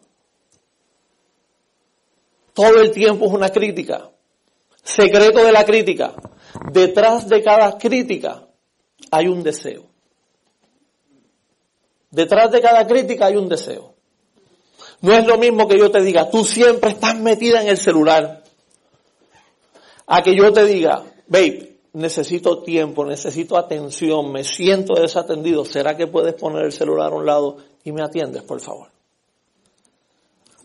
todo 2.53 2.79
el 2.81 2.91
tiempo 2.91 3.25
es 3.25 3.31
una 3.31 3.49
crítica. 3.49 4.09
Secreto 4.83 5.43
de 5.43 5.51
la 5.51 5.63
crítica. 5.63 6.13
Detrás 6.71 7.27
de 7.27 7.41
cada 7.41 7.77
crítica 7.77 8.47
hay 9.09 9.27
un 9.27 9.41
deseo. 9.41 9.87
Detrás 12.09 12.51
de 12.51 12.61
cada 12.61 12.85
crítica 12.85 13.27
hay 13.27 13.37
un 13.37 13.47
deseo. 13.47 13.95
No 15.01 15.13
es 15.13 15.25
lo 15.25 15.37
mismo 15.37 15.67
que 15.67 15.79
yo 15.79 15.89
te 15.89 16.01
diga, 16.01 16.29
tú 16.29 16.43
siempre 16.43 16.91
estás 16.91 17.17
metida 17.17 17.61
en 17.61 17.69
el 17.69 17.77
celular. 17.77 18.43
A 20.05 20.21
que 20.21 20.35
yo 20.35 20.51
te 20.51 20.65
diga, 20.65 21.03
babe, 21.27 21.70
necesito 21.93 22.63
tiempo, 22.63 23.05
necesito 23.05 23.57
atención, 23.57 24.31
me 24.31 24.43
siento 24.43 24.93
desatendido. 24.93 25.65
¿Será 25.65 25.97
que 25.97 26.07
puedes 26.07 26.33
poner 26.35 26.65
el 26.65 26.71
celular 26.71 27.11
a 27.11 27.15
un 27.15 27.25
lado 27.25 27.57
y 27.83 27.91
me 27.91 28.03
atiendes, 28.03 28.43
por 28.43 28.59
favor? 28.59 28.87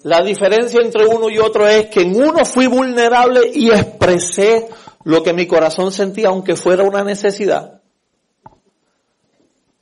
La 0.02 0.22
diferencia 0.22 0.80
entre 0.80 1.06
uno 1.06 1.28
y 1.28 1.38
otro 1.38 1.66
es 1.66 1.86
que 1.86 2.02
en 2.02 2.14
uno 2.14 2.44
fui 2.44 2.68
vulnerable 2.68 3.50
y 3.52 3.70
expresé 3.70 4.68
lo 5.04 5.22
que 5.22 5.32
mi 5.32 5.46
corazón 5.46 5.90
sentía, 5.90 6.28
aunque 6.28 6.54
fuera 6.54 6.84
una 6.84 7.02
necesidad. 7.02 7.80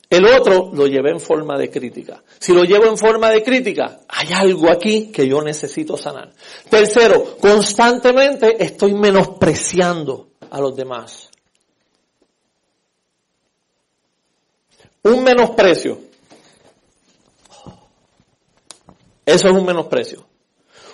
El 0.09 0.27
otro 0.27 0.71
lo 0.73 0.87
llevé 0.87 1.11
en 1.11 1.21
forma 1.21 1.59
de 1.59 1.71
crítica. 1.71 2.23
Si 2.39 2.53
lo 2.53 2.63
llevo 2.63 2.87
en 2.87 2.97
forma 2.97 3.31
de 3.31 3.43
crítica, 3.43 4.01
hay 4.09 4.33
algo 4.33 4.71
aquí 4.71 5.11
que 5.11 5.27
yo 5.27 5.43
necesito 5.43 5.97
sanar. 5.97 6.33
Tercero, 6.71 7.37
constantemente 7.41 8.63
estoy 8.63 8.95
menospreciando 8.95 10.29
a 10.51 10.61
los 10.61 10.77
demás. 10.77 11.31
Un 15.05 15.23
menosprecio. 15.23 15.99
Eso 19.25 19.49
es 19.49 19.55
un 19.55 19.65
menosprecio. 19.65 20.27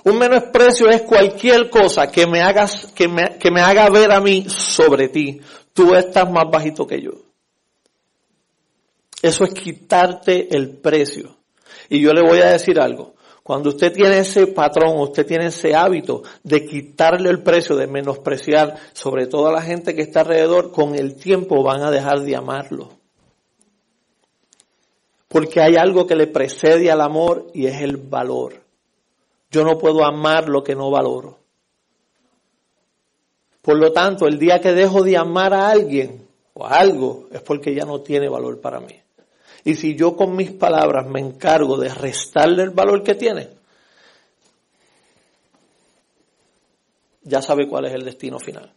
Un 0.04 0.18
menosprecio 0.18 0.88
es 0.88 1.02
cualquier 1.02 1.68
cosa 1.70 2.10
que 2.10 2.26
me 2.26 2.40
hagas, 2.42 2.86
que 2.94 3.06
me, 3.06 3.38
que 3.38 3.50
me 3.50 3.60
haga 3.60 3.88
ver 3.90 4.12
a 4.12 4.20
mí 4.20 4.46
sobre 4.48 5.08
ti. 5.08 5.40
Tú 5.72 5.94
estás 5.94 6.30
más 6.30 6.50
bajito 6.50 6.86
que 6.86 7.00
yo. 7.00 7.12
Eso 9.22 9.44
es 9.44 9.52
quitarte 9.52 10.56
el 10.56 10.70
precio. 10.70 11.36
Y 11.88 12.00
yo 12.00 12.12
le 12.12 12.22
voy 12.22 12.40
a 12.40 12.52
decir 12.52 12.80
algo. 12.80 13.14
Cuando 13.42 13.70
usted 13.70 13.92
tiene 13.92 14.18
ese 14.18 14.46
patrón, 14.46 14.98
usted 14.98 15.26
tiene 15.26 15.46
ese 15.46 15.74
hábito 15.74 16.22
de 16.42 16.64
quitarle 16.64 17.30
el 17.30 17.42
precio, 17.42 17.76
de 17.76 17.86
menospreciar 17.86 18.76
sobre 18.92 19.26
toda 19.26 19.52
la 19.52 19.60
gente 19.60 19.94
que 19.94 20.02
está 20.02 20.20
alrededor, 20.20 20.72
con 20.72 20.94
el 20.94 21.16
tiempo 21.16 21.62
van 21.62 21.82
a 21.82 21.90
dejar 21.90 22.20
de 22.20 22.36
amarlo. 22.36 22.99
Porque 25.30 25.60
hay 25.60 25.76
algo 25.76 26.08
que 26.08 26.16
le 26.16 26.26
precede 26.26 26.90
al 26.90 27.00
amor 27.00 27.52
y 27.54 27.66
es 27.66 27.80
el 27.82 27.98
valor. 27.98 28.64
Yo 29.48 29.62
no 29.62 29.78
puedo 29.78 30.04
amar 30.04 30.48
lo 30.48 30.64
que 30.64 30.74
no 30.74 30.90
valoro. 30.90 31.38
Por 33.62 33.78
lo 33.78 33.92
tanto, 33.92 34.26
el 34.26 34.40
día 34.40 34.60
que 34.60 34.72
dejo 34.72 35.04
de 35.04 35.16
amar 35.16 35.54
a 35.54 35.70
alguien 35.70 36.26
o 36.52 36.66
a 36.66 36.70
algo 36.70 37.28
es 37.30 37.40
porque 37.42 37.72
ya 37.72 37.84
no 37.84 38.00
tiene 38.00 38.28
valor 38.28 38.60
para 38.60 38.80
mí. 38.80 39.00
Y 39.62 39.76
si 39.76 39.94
yo 39.94 40.16
con 40.16 40.34
mis 40.34 40.50
palabras 40.50 41.06
me 41.06 41.20
encargo 41.20 41.76
de 41.76 41.90
restarle 41.90 42.64
el 42.64 42.70
valor 42.70 43.04
que 43.04 43.14
tiene, 43.14 43.50
ya 47.22 47.40
sabe 47.40 47.68
cuál 47.68 47.84
es 47.84 47.92
el 47.92 48.04
destino 48.04 48.40
final. 48.40 48.72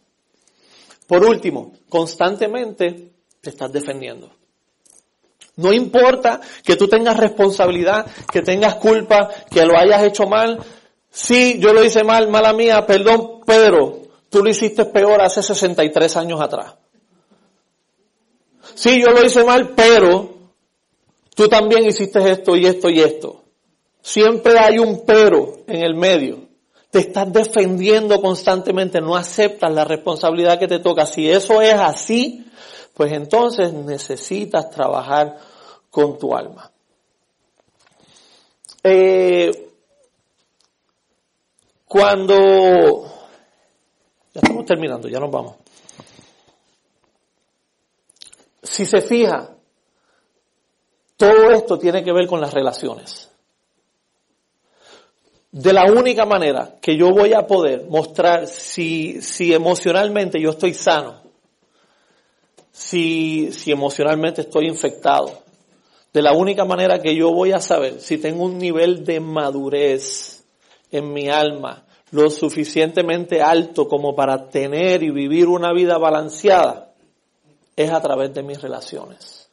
Por 1.08 1.24
último, 1.24 1.72
constantemente 1.88 3.10
te 3.40 3.50
estás 3.50 3.72
defendiendo. 3.72 4.43
No 5.56 5.72
importa 5.72 6.40
que 6.64 6.76
tú 6.76 6.88
tengas 6.88 7.16
responsabilidad, 7.16 8.06
que 8.32 8.42
tengas 8.42 8.74
culpa, 8.76 9.30
que 9.50 9.64
lo 9.64 9.78
hayas 9.78 10.02
hecho 10.02 10.26
mal. 10.26 10.58
Sí, 11.10 11.58
yo 11.60 11.72
lo 11.72 11.84
hice 11.84 12.02
mal, 12.02 12.28
mala 12.28 12.52
mía, 12.52 12.86
perdón, 12.86 13.40
pero 13.46 14.02
tú 14.30 14.42
lo 14.42 14.50
hiciste 14.50 14.84
peor 14.86 15.20
hace 15.20 15.42
63 15.42 16.16
años 16.16 16.40
atrás. 16.40 16.74
Sí, 18.74 19.00
yo 19.00 19.12
lo 19.12 19.24
hice 19.24 19.44
mal, 19.44 19.70
pero 19.76 20.34
Tú 21.34 21.48
también 21.48 21.84
hiciste 21.84 22.30
esto 22.30 22.56
y 22.56 22.66
esto 22.66 22.88
y 22.88 23.00
esto. 23.00 23.42
Siempre 24.00 24.58
hay 24.58 24.78
un 24.78 25.04
pero 25.04 25.64
en 25.66 25.82
el 25.82 25.94
medio. 25.94 26.44
Te 26.90 27.00
estás 27.00 27.32
defendiendo 27.32 28.20
constantemente, 28.20 29.00
no 29.00 29.16
aceptas 29.16 29.72
la 29.72 29.84
responsabilidad 29.84 30.60
que 30.60 30.68
te 30.68 30.78
toca. 30.78 31.06
Si 31.06 31.28
eso 31.28 31.60
es 31.60 31.74
así, 31.74 32.46
pues 32.94 33.12
entonces 33.12 33.72
necesitas 33.72 34.70
trabajar 34.70 35.38
con 35.90 36.18
tu 36.18 36.34
alma. 36.34 36.70
Eh, 38.82 39.70
cuando 41.86 43.04
ya 44.32 44.40
estamos 44.40 44.64
terminando, 44.64 45.08
ya 45.08 45.18
nos 45.18 45.30
vamos. 45.30 45.56
Si 48.62 48.84
se 48.86 49.00
fija, 49.00 49.50
todo 51.16 51.50
esto 51.50 51.78
tiene 51.78 52.02
que 52.02 52.12
ver 52.12 52.26
con 52.26 52.40
las 52.40 52.52
relaciones. 52.52 53.30
De 55.52 55.72
la 55.72 55.84
única 55.84 56.26
manera 56.26 56.78
que 56.80 56.96
yo 56.96 57.10
voy 57.10 57.32
a 57.32 57.46
poder 57.46 57.86
mostrar 57.88 58.48
si, 58.48 59.22
si 59.22 59.54
emocionalmente 59.54 60.40
yo 60.40 60.50
estoy 60.50 60.74
sano, 60.74 61.23
si, 62.74 63.52
si 63.52 63.70
emocionalmente 63.70 64.40
estoy 64.40 64.66
infectado, 64.66 65.30
de 66.12 66.22
la 66.22 66.32
única 66.32 66.64
manera 66.64 66.98
que 66.98 67.14
yo 67.14 67.32
voy 67.32 67.52
a 67.52 67.60
saber 67.60 68.00
si 68.00 68.18
tengo 68.18 68.44
un 68.44 68.58
nivel 68.58 69.04
de 69.04 69.20
madurez 69.20 70.44
en 70.90 71.12
mi 71.12 71.28
alma, 71.28 71.84
lo 72.10 72.28
suficientemente 72.30 73.40
alto 73.40 73.86
como 73.86 74.16
para 74.16 74.48
tener 74.48 75.04
y 75.04 75.10
vivir 75.10 75.46
una 75.46 75.72
vida 75.72 75.98
balanceada 75.98 76.92
es 77.76 77.92
a 77.92 78.02
través 78.02 78.34
de 78.34 78.42
mis 78.42 78.60
relaciones. 78.60 79.48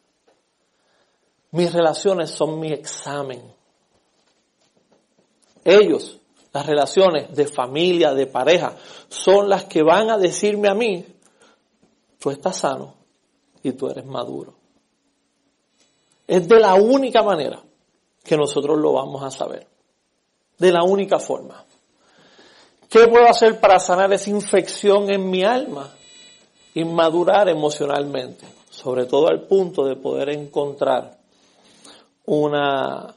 Mis 1.51 1.71
relaciones 1.71 2.31
son 2.31 2.60
mi 2.60 2.71
examen. 2.71 3.43
Ellos, 5.63 6.17
las 6.53 6.65
relaciones 6.65 7.36
de 7.36 7.45
familia, 7.45 8.15
de 8.15 8.25
pareja, 8.25 8.75
son 9.10 9.47
las 9.47 9.65
que 9.65 9.84
van 9.84 10.10
a 10.10 10.17
decirme 10.17 10.69
a 10.69 10.73
mí, 10.73 11.05
tú 12.19 12.31
estás 12.31 12.57
sano 12.57 13.00
y 13.63 13.71
tú 13.74 13.89
eres 13.89 14.06
maduro. 14.06 14.56
Es 16.28 16.47
de 16.47 16.60
la 16.60 16.76
única 16.76 17.24
manera 17.24 17.62
que 18.24 18.38
nosotros 18.38 18.78
lo 18.78 18.93
vamos 18.93 19.24
a 19.24 19.32
saber. 19.32 19.67
De 20.58 20.71
la 20.71 20.84
única 20.84 21.19
forma. 21.19 21.65
¿Qué 22.89 23.08
puedo 23.08 23.28
hacer 23.28 23.60
para 23.60 23.80
sanar 23.80 24.12
esa 24.13 24.30
infección 24.30 25.10
en 25.12 25.30
mi 25.30 25.43
alma? 25.43 25.93
Inmadurar 26.76 27.50
emocionalmente, 27.50 28.45
sobre 28.69 29.06
todo 29.06 29.28
al 29.28 29.43
punto 29.43 29.86
de 29.86 29.95
poder 29.95 30.30
encontrar 30.30 31.17
una, 32.26 33.15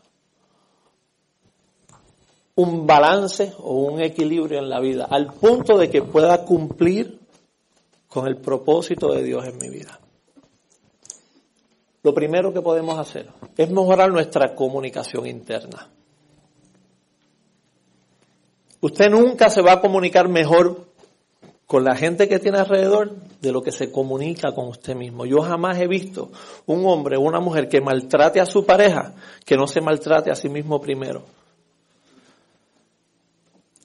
un 2.57 2.87
balance 2.87 3.52
o 3.59 3.74
un 3.74 4.00
equilibrio 4.00 4.59
en 4.59 4.68
la 4.68 4.80
vida, 4.80 5.07
al 5.11 5.33
punto 5.35 5.76
de 5.76 5.90
que 5.90 6.02
pueda 6.02 6.44
cumplir 6.44 7.18
con 8.09 8.26
el 8.28 8.37
propósito 8.37 9.12
de 9.12 9.22
Dios 9.22 9.44
en 9.44 9.59
mi 9.59 9.68
vida. 9.68 9.98
Lo 12.04 12.12
primero 12.12 12.52
que 12.52 12.60
podemos 12.60 12.98
hacer 12.98 13.30
es 13.56 13.70
mejorar 13.70 14.12
nuestra 14.12 14.54
comunicación 14.54 15.26
interna. 15.26 15.88
Usted 18.82 19.08
nunca 19.08 19.48
se 19.48 19.62
va 19.62 19.72
a 19.72 19.80
comunicar 19.80 20.28
mejor 20.28 20.84
con 21.66 21.82
la 21.82 21.96
gente 21.96 22.28
que 22.28 22.38
tiene 22.38 22.58
alrededor 22.58 23.16
de 23.40 23.52
lo 23.52 23.62
que 23.62 23.72
se 23.72 23.90
comunica 23.90 24.52
con 24.54 24.68
usted 24.68 24.94
mismo. 24.94 25.24
Yo 25.24 25.40
jamás 25.40 25.80
he 25.80 25.88
visto 25.88 26.30
un 26.66 26.84
hombre 26.84 27.16
o 27.16 27.22
una 27.22 27.40
mujer 27.40 27.68
que 27.70 27.80
maltrate 27.80 28.38
a 28.38 28.44
su 28.44 28.66
pareja 28.66 29.14
que 29.46 29.56
no 29.56 29.66
se 29.66 29.80
maltrate 29.80 30.30
a 30.30 30.36
sí 30.36 30.50
mismo 30.50 30.82
primero. 30.82 31.24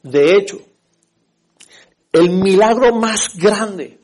De 0.03 0.36
hecho, 0.36 0.60
el 2.12 2.32
milagro 2.32 2.93
más 2.93 3.38
grande, 3.38 3.98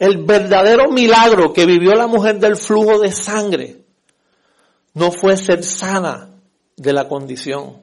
el 0.00 0.24
verdadero 0.24 0.90
milagro 0.90 1.52
que 1.52 1.66
vivió 1.66 1.94
la 1.94 2.06
mujer 2.06 2.40
del 2.40 2.56
flujo 2.56 2.98
de 2.98 3.12
sangre, 3.12 3.84
no 4.94 5.12
fue 5.12 5.36
ser 5.36 5.62
sana 5.62 6.30
de 6.76 6.92
la 6.94 7.06
condición. 7.06 7.82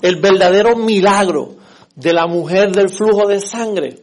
El 0.00 0.16
verdadero 0.16 0.76
milagro 0.76 1.56
de 1.94 2.14
la 2.14 2.26
mujer 2.26 2.72
del 2.72 2.88
flujo 2.88 3.28
de 3.28 3.40
sangre 3.40 4.02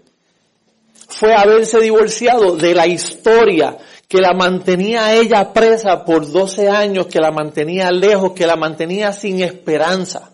fue 1.09 1.33
haberse 1.33 1.79
divorciado 1.79 2.55
de 2.55 2.75
la 2.75 2.85
historia 2.85 3.79
que 4.07 4.19
la 4.19 4.33
mantenía 4.33 5.15
ella 5.15 5.53
presa 5.53 6.05
por 6.05 6.31
12 6.31 6.69
años, 6.69 7.07
que 7.07 7.19
la 7.19 7.31
mantenía 7.31 7.89
lejos, 7.89 8.33
que 8.33 8.45
la 8.45 8.55
mantenía 8.55 9.11
sin 9.11 9.41
esperanza. 9.41 10.33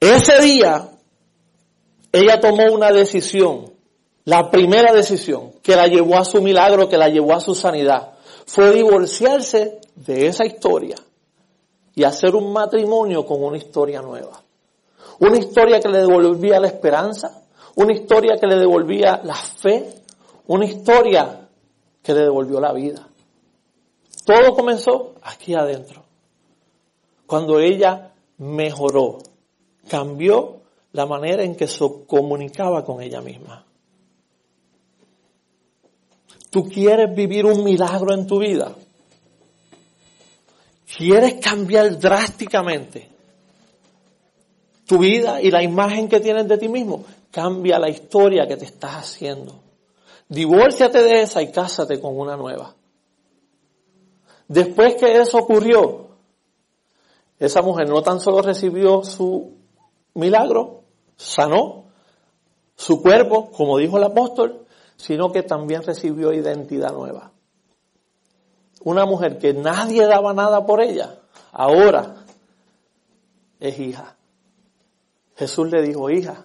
Ese 0.00 0.40
día, 0.40 0.88
ella 2.10 2.40
tomó 2.40 2.72
una 2.72 2.90
decisión, 2.90 3.69
la 4.30 4.48
primera 4.48 4.92
decisión, 4.92 5.54
que 5.60 5.74
la 5.74 5.88
llevó 5.88 6.16
a 6.16 6.24
su 6.24 6.40
milagro, 6.40 6.88
que 6.88 6.96
la 6.96 7.08
llevó 7.08 7.32
a 7.32 7.40
su 7.40 7.56
sanidad, 7.56 8.12
fue 8.46 8.70
divorciarse 8.70 9.80
de 9.96 10.28
esa 10.28 10.46
historia 10.46 10.94
y 11.96 12.04
hacer 12.04 12.36
un 12.36 12.52
matrimonio 12.52 13.26
con 13.26 13.42
una 13.42 13.56
historia 13.56 14.00
nueva. 14.00 14.40
Una 15.18 15.36
historia 15.36 15.80
que 15.80 15.88
le 15.88 15.98
devolvía 15.98 16.60
la 16.60 16.68
esperanza, 16.68 17.42
una 17.74 17.92
historia 17.92 18.36
que 18.40 18.46
le 18.46 18.54
devolvía 18.54 19.20
la 19.24 19.34
fe, 19.34 19.94
una 20.46 20.64
historia 20.64 21.48
que 22.00 22.14
le 22.14 22.20
devolvió 22.20 22.60
la 22.60 22.72
vida. 22.72 23.08
Todo 24.24 24.54
comenzó 24.54 25.14
aquí 25.22 25.54
adentro. 25.54 26.04
Cuando 27.26 27.58
ella 27.58 28.12
mejoró, 28.38 29.18
cambió 29.88 30.60
la 30.92 31.06
manera 31.06 31.42
en 31.42 31.56
que 31.56 31.66
se 31.66 31.84
comunicaba 32.06 32.84
con 32.84 33.02
ella 33.02 33.20
misma. 33.20 33.66
¿Tú 36.50 36.68
quieres 36.68 37.14
vivir 37.14 37.46
un 37.46 37.62
milagro 37.62 38.12
en 38.12 38.26
tu 38.26 38.40
vida? 38.40 38.74
¿Quieres 40.96 41.34
cambiar 41.34 41.98
drásticamente 41.98 43.08
tu 44.86 44.98
vida 44.98 45.40
y 45.40 45.50
la 45.50 45.62
imagen 45.62 46.08
que 46.08 46.18
tienes 46.18 46.48
de 46.48 46.58
ti 46.58 46.68
mismo? 46.68 47.04
Cambia 47.30 47.78
la 47.78 47.88
historia 47.88 48.48
que 48.48 48.56
te 48.56 48.64
estás 48.64 48.96
haciendo. 48.96 49.60
Divórciate 50.28 51.02
de 51.02 51.22
esa 51.22 51.40
y 51.42 51.52
cásate 51.52 52.00
con 52.00 52.18
una 52.18 52.36
nueva. 52.36 52.74
Después 54.48 54.96
que 54.96 55.16
eso 55.20 55.38
ocurrió, 55.38 56.08
esa 57.38 57.62
mujer 57.62 57.88
no 57.88 58.02
tan 58.02 58.20
solo 58.20 58.42
recibió 58.42 59.04
su 59.04 59.52
milagro, 60.14 60.82
sanó 61.16 61.84
su 62.74 63.00
cuerpo, 63.00 63.52
como 63.52 63.78
dijo 63.78 63.96
el 63.98 64.04
apóstol, 64.04 64.66
sino 65.00 65.32
que 65.32 65.42
también 65.42 65.82
recibió 65.82 66.32
identidad 66.32 66.92
nueva. 66.92 67.32
Una 68.82 69.06
mujer 69.06 69.38
que 69.38 69.54
nadie 69.54 70.06
daba 70.06 70.34
nada 70.34 70.66
por 70.66 70.82
ella, 70.82 71.18
ahora 71.52 72.26
es 73.58 73.78
hija. 73.78 74.16
Jesús 75.36 75.70
le 75.70 75.82
dijo, 75.82 76.10
hija, 76.10 76.44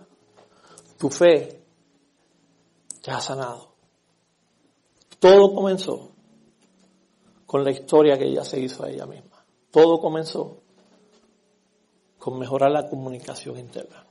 tu 0.97 1.09
fe 1.09 1.61
te 3.01 3.11
ha 3.11 3.19
sanado. 3.19 3.73
Todo 5.19 5.53
comenzó 5.53 6.11
con 7.45 7.63
la 7.63 7.71
historia 7.71 8.17
que 8.17 8.25
ella 8.25 8.45
se 8.45 8.59
hizo 8.59 8.85
a 8.85 8.89
ella 8.89 9.05
misma. 9.05 9.45
Todo 9.69 9.99
comenzó 9.99 10.61
con 12.17 12.39
mejorar 12.39 12.71
la 12.71 12.87
comunicación 12.87 13.59
interna. 13.59 14.05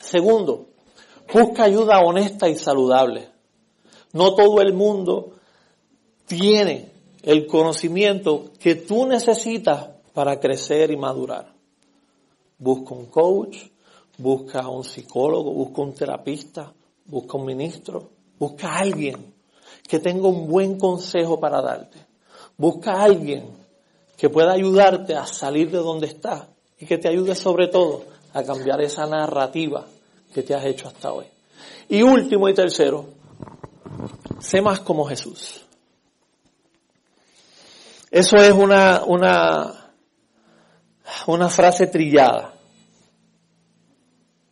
Segundo, 0.00 0.73
busca 1.32 1.64
ayuda 1.64 2.00
honesta 2.00 2.48
y 2.48 2.56
saludable. 2.56 3.28
No 4.12 4.34
todo 4.34 4.60
el 4.60 4.72
mundo 4.72 5.32
tiene 6.26 6.90
el 7.22 7.46
conocimiento 7.46 8.50
que 8.60 8.76
tú 8.76 9.06
necesitas 9.06 9.88
para 10.12 10.38
crecer 10.38 10.90
y 10.90 10.96
madurar. 10.96 11.52
Busca 12.58 12.94
un 12.94 13.06
coach, 13.06 13.56
busca 14.18 14.68
un 14.68 14.84
psicólogo, 14.84 15.52
busca 15.52 15.82
un 15.82 15.94
terapista, 15.94 16.72
busca 17.06 17.36
un 17.36 17.46
ministro, 17.46 18.10
busca 18.38 18.68
a 18.68 18.78
alguien 18.78 19.34
que 19.88 19.98
tenga 19.98 20.28
un 20.28 20.48
buen 20.48 20.78
consejo 20.78 21.40
para 21.40 21.60
darte. 21.60 21.98
Busca 22.56 22.92
a 22.92 23.04
alguien 23.04 23.48
que 24.16 24.30
pueda 24.30 24.52
ayudarte 24.52 25.16
a 25.16 25.26
salir 25.26 25.70
de 25.70 25.78
donde 25.78 26.06
estás 26.06 26.46
y 26.78 26.86
que 26.86 26.98
te 26.98 27.08
ayude 27.08 27.34
sobre 27.34 27.68
todo 27.68 28.04
a 28.32 28.42
cambiar 28.44 28.80
esa 28.80 29.06
narrativa 29.06 29.86
que 30.34 30.42
te 30.42 30.54
has 30.54 30.64
hecho 30.64 30.88
hasta 30.88 31.12
hoy. 31.12 31.26
Y 31.88 32.02
último 32.02 32.48
y 32.48 32.54
tercero, 32.54 33.06
sé 34.40 34.60
más 34.60 34.80
como 34.80 35.04
Jesús. 35.04 35.62
Eso 38.10 38.36
es 38.36 38.52
una, 38.52 39.02
una, 39.06 39.92
una 41.26 41.48
frase 41.48 41.86
trillada. 41.86 42.52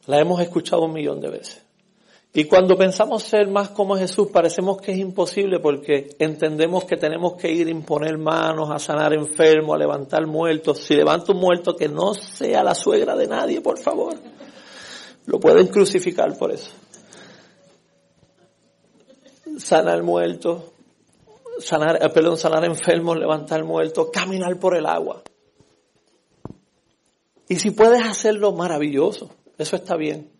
La 0.07 0.19
hemos 0.19 0.41
escuchado 0.41 0.83
un 0.83 0.93
millón 0.93 1.21
de 1.21 1.31
veces. 1.31 1.63
Y 2.35 2.45
cuando 2.45 2.79
pensamos 2.79 3.25
ser 3.25 3.49
más 3.49 3.69
como 3.69 3.95
Jesús, 3.97 4.29
parecemos 4.33 4.81
que 4.81 4.93
es 4.93 4.99
imposible 4.99 5.61
porque 5.61 6.17
entendemos 6.19 6.85
que 6.87 6.97
tenemos 6.97 7.35
que 7.35 7.53
ir 7.53 7.67
a 7.67 7.71
imponer 7.71 8.17
manos, 8.17 8.71
a 8.71 8.79
sanar 8.79 9.13
enfermos, 9.13 9.75
a 9.75 9.79
levantar 9.79 10.27
muertos. 10.27 10.79
Si 10.79 10.95
levanta 10.95 11.33
un 11.33 11.41
muerto, 11.41 11.77
que 11.77 11.89
no 11.89 12.15
sea 12.15 12.65
la 12.65 12.75
suegra 12.75 13.15
de 13.17 13.27
nadie, 13.27 13.61
por 13.61 13.79
favor. 13.79 14.15
Lo 15.27 15.39
pueden 15.39 15.69
crucificar 15.69 16.37
por 16.37 16.53
eso. 16.53 16.71
Sanar 19.59 20.03
muertos, 20.03 20.63
sanar, 21.59 22.03
eh, 22.03 22.09
perdón, 22.09 22.37
sanar 22.39 22.65
enfermos, 22.65 23.17
levantar 23.19 23.65
muertos, 23.65 24.09
caminar 24.13 24.59
por 24.59 24.77
el 24.77 24.87
agua. 24.87 25.23
Y 27.49 27.57
si 27.57 27.71
puedes 27.71 28.03
hacerlo, 28.03 28.53
maravilloso, 28.53 29.31
eso 29.59 29.77
está 29.77 29.97
bien. 29.97 30.31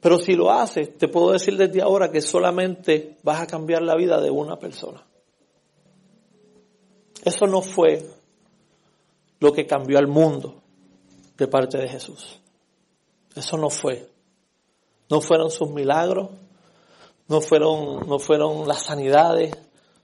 Pero 0.00 0.18
si 0.18 0.34
lo 0.34 0.50
haces, 0.50 0.96
te 0.96 1.08
puedo 1.08 1.32
decir 1.32 1.56
desde 1.56 1.82
ahora 1.82 2.10
que 2.10 2.22
solamente 2.22 3.18
vas 3.22 3.42
a 3.42 3.46
cambiar 3.46 3.82
la 3.82 3.96
vida 3.96 4.20
de 4.20 4.30
una 4.30 4.58
persona. 4.58 5.06
Eso 7.22 7.46
no 7.46 7.60
fue 7.60 8.06
lo 9.40 9.52
que 9.52 9.66
cambió 9.66 9.98
al 9.98 10.06
mundo 10.06 10.62
de 11.36 11.46
parte 11.48 11.76
de 11.76 11.88
Jesús. 11.88 12.39
Eso 13.34 13.56
no 13.56 13.70
fue. 13.70 14.08
No 15.08 15.20
fueron 15.20 15.50
sus 15.50 15.70
milagros, 15.70 16.30
no 17.28 17.40
fueron, 17.40 18.08
no 18.08 18.18
fueron 18.18 18.66
las 18.66 18.84
sanidades, 18.84 19.54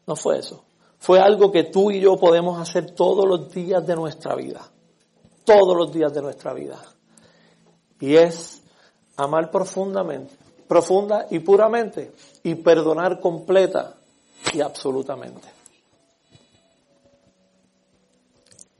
no 0.06 0.16
fue 0.16 0.38
eso. 0.38 0.64
Fue 0.98 1.20
algo 1.20 1.52
que 1.52 1.64
tú 1.64 1.90
y 1.90 2.00
yo 2.00 2.16
podemos 2.16 2.60
hacer 2.60 2.92
todos 2.92 3.26
los 3.26 3.52
días 3.52 3.86
de 3.86 3.94
nuestra 3.94 4.34
vida. 4.34 4.70
todos 5.44 5.76
los 5.76 5.92
días 5.92 6.12
de 6.12 6.22
nuestra 6.22 6.52
vida. 6.52 6.82
Y 8.00 8.16
es 8.16 8.62
amar 9.16 9.52
profundamente, 9.52 10.34
profunda 10.66 11.28
y 11.30 11.38
puramente, 11.38 12.12
y 12.42 12.56
perdonar 12.56 13.20
completa 13.20 13.94
y 14.52 14.60
absolutamente. 14.60 15.48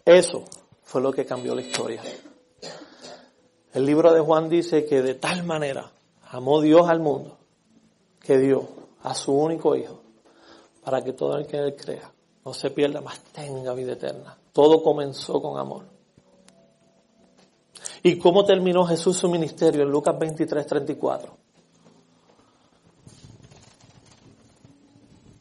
Eso 0.04 0.44
fue 0.82 1.00
lo 1.00 1.12
que 1.12 1.24
cambió 1.24 1.54
la 1.54 1.62
historia. 1.62 2.02
El 3.76 3.84
libro 3.84 4.10
de 4.14 4.22
Juan 4.22 4.48
dice 4.48 4.86
que 4.86 5.02
de 5.02 5.16
tal 5.16 5.44
manera 5.44 5.90
amó 6.30 6.62
Dios 6.62 6.88
al 6.88 6.98
mundo 6.98 7.36
que 8.18 8.38
dio 8.38 8.66
a 9.02 9.12
su 9.12 9.34
único 9.34 9.76
hijo 9.76 10.00
para 10.82 11.04
que 11.04 11.12
todo 11.12 11.36
el 11.36 11.46
que 11.46 11.58
él 11.58 11.76
crea 11.76 12.10
no 12.42 12.54
se 12.54 12.70
pierda, 12.70 13.02
más 13.02 13.20
tenga 13.34 13.74
vida 13.74 13.92
eterna. 13.92 14.34
Todo 14.54 14.82
comenzó 14.82 15.42
con 15.42 15.58
amor. 15.58 15.84
¿Y 18.02 18.16
cómo 18.16 18.46
terminó 18.46 18.86
Jesús 18.86 19.18
su 19.18 19.28
ministerio 19.28 19.82
en 19.82 19.90
Lucas 19.90 20.18
23, 20.18 20.66
34? 20.66 21.36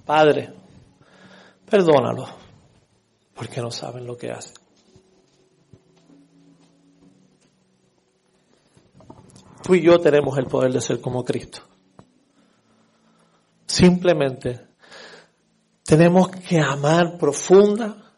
Padre, 0.05 0.53
perdónalo, 1.69 2.27
porque 3.33 3.61
no 3.61 3.71
saben 3.71 4.05
lo 4.05 4.17
que 4.17 4.29
hacen. 4.29 4.64
Tú 9.66 9.74
y 9.74 9.82
yo 9.82 9.99
tenemos 9.99 10.38
el 10.38 10.45
poder 10.45 10.72
de 10.72 10.80
ser 10.80 11.01
como 11.01 11.26
Cristo. 11.26 11.61
Simplemente 13.66 14.61
tenemos 15.84 16.30
que 16.30 16.59
amar 16.59 17.18
profunda 17.18 18.13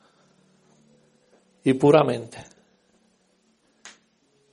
y 1.64 1.72
puramente. 1.76 2.44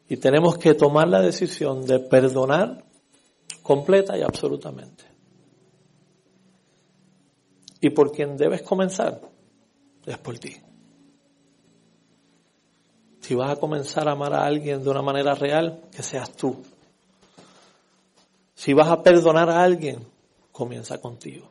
Y 0.08 0.18
tenemos 0.18 0.56
que 0.56 0.74
tomar 0.74 1.08
la 1.08 1.20
decisión 1.20 1.84
de 1.84 1.98
perdonar 1.98 2.84
completa 3.64 4.16
y 4.16 4.22
absolutamente. 4.22 5.02
Y 7.80 7.90
por 7.90 8.12
quien 8.12 8.36
debes 8.36 8.62
comenzar 8.62 9.20
es 10.06 10.18
por 10.18 10.38
ti. 10.38 10.54
Si 13.18 13.34
vas 13.34 13.50
a 13.50 13.56
comenzar 13.56 14.06
a 14.06 14.12
amar 14.12 14.32
a 14.32 14.44
alguien 14.44 14.84
de 14.84 14.90
una 14.90 15.02
manera 15.02 15.34
real, 15.34 15.88
que 15.90 16.04
seas 16.04 16.30
tú. 16.30 16.62
Si 18.54 18.72
vas 18.72 18.88
a 18.88 19.02
perdonar 19.02 19.50
a 19.50 19.62
alguien, 19.62 20.06
comienza 20.52 21.00
contigo. 21.00 21.50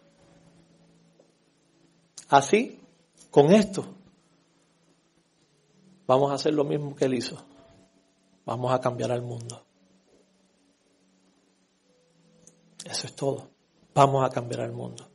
Así, 2.29 2.79
con 3.29 3.51
esto, 3.51 3.85
vamos 6.07 6.31
a 6.31 6.35
hacer 6.35 6.53
lo 6.53 6.63
mismo 6.63 6.95
que 6.95 7.05
él 7.05 7.13
hizo. 7.15 7.37
Vamos 8.45 8.73
a 8.73 8.79
cambiar 8.79 9.11
al 9.11 9.21
mundo. 9.21 9.63
Eso 12.85 13.07
es 13.07 13.15
todo. 13.15 13.49
Vamos 13.93 14.25
a 14.25 14.29
cambiar 14.29 14.61
al 14.61 14.71
mundo. 14.71 15.07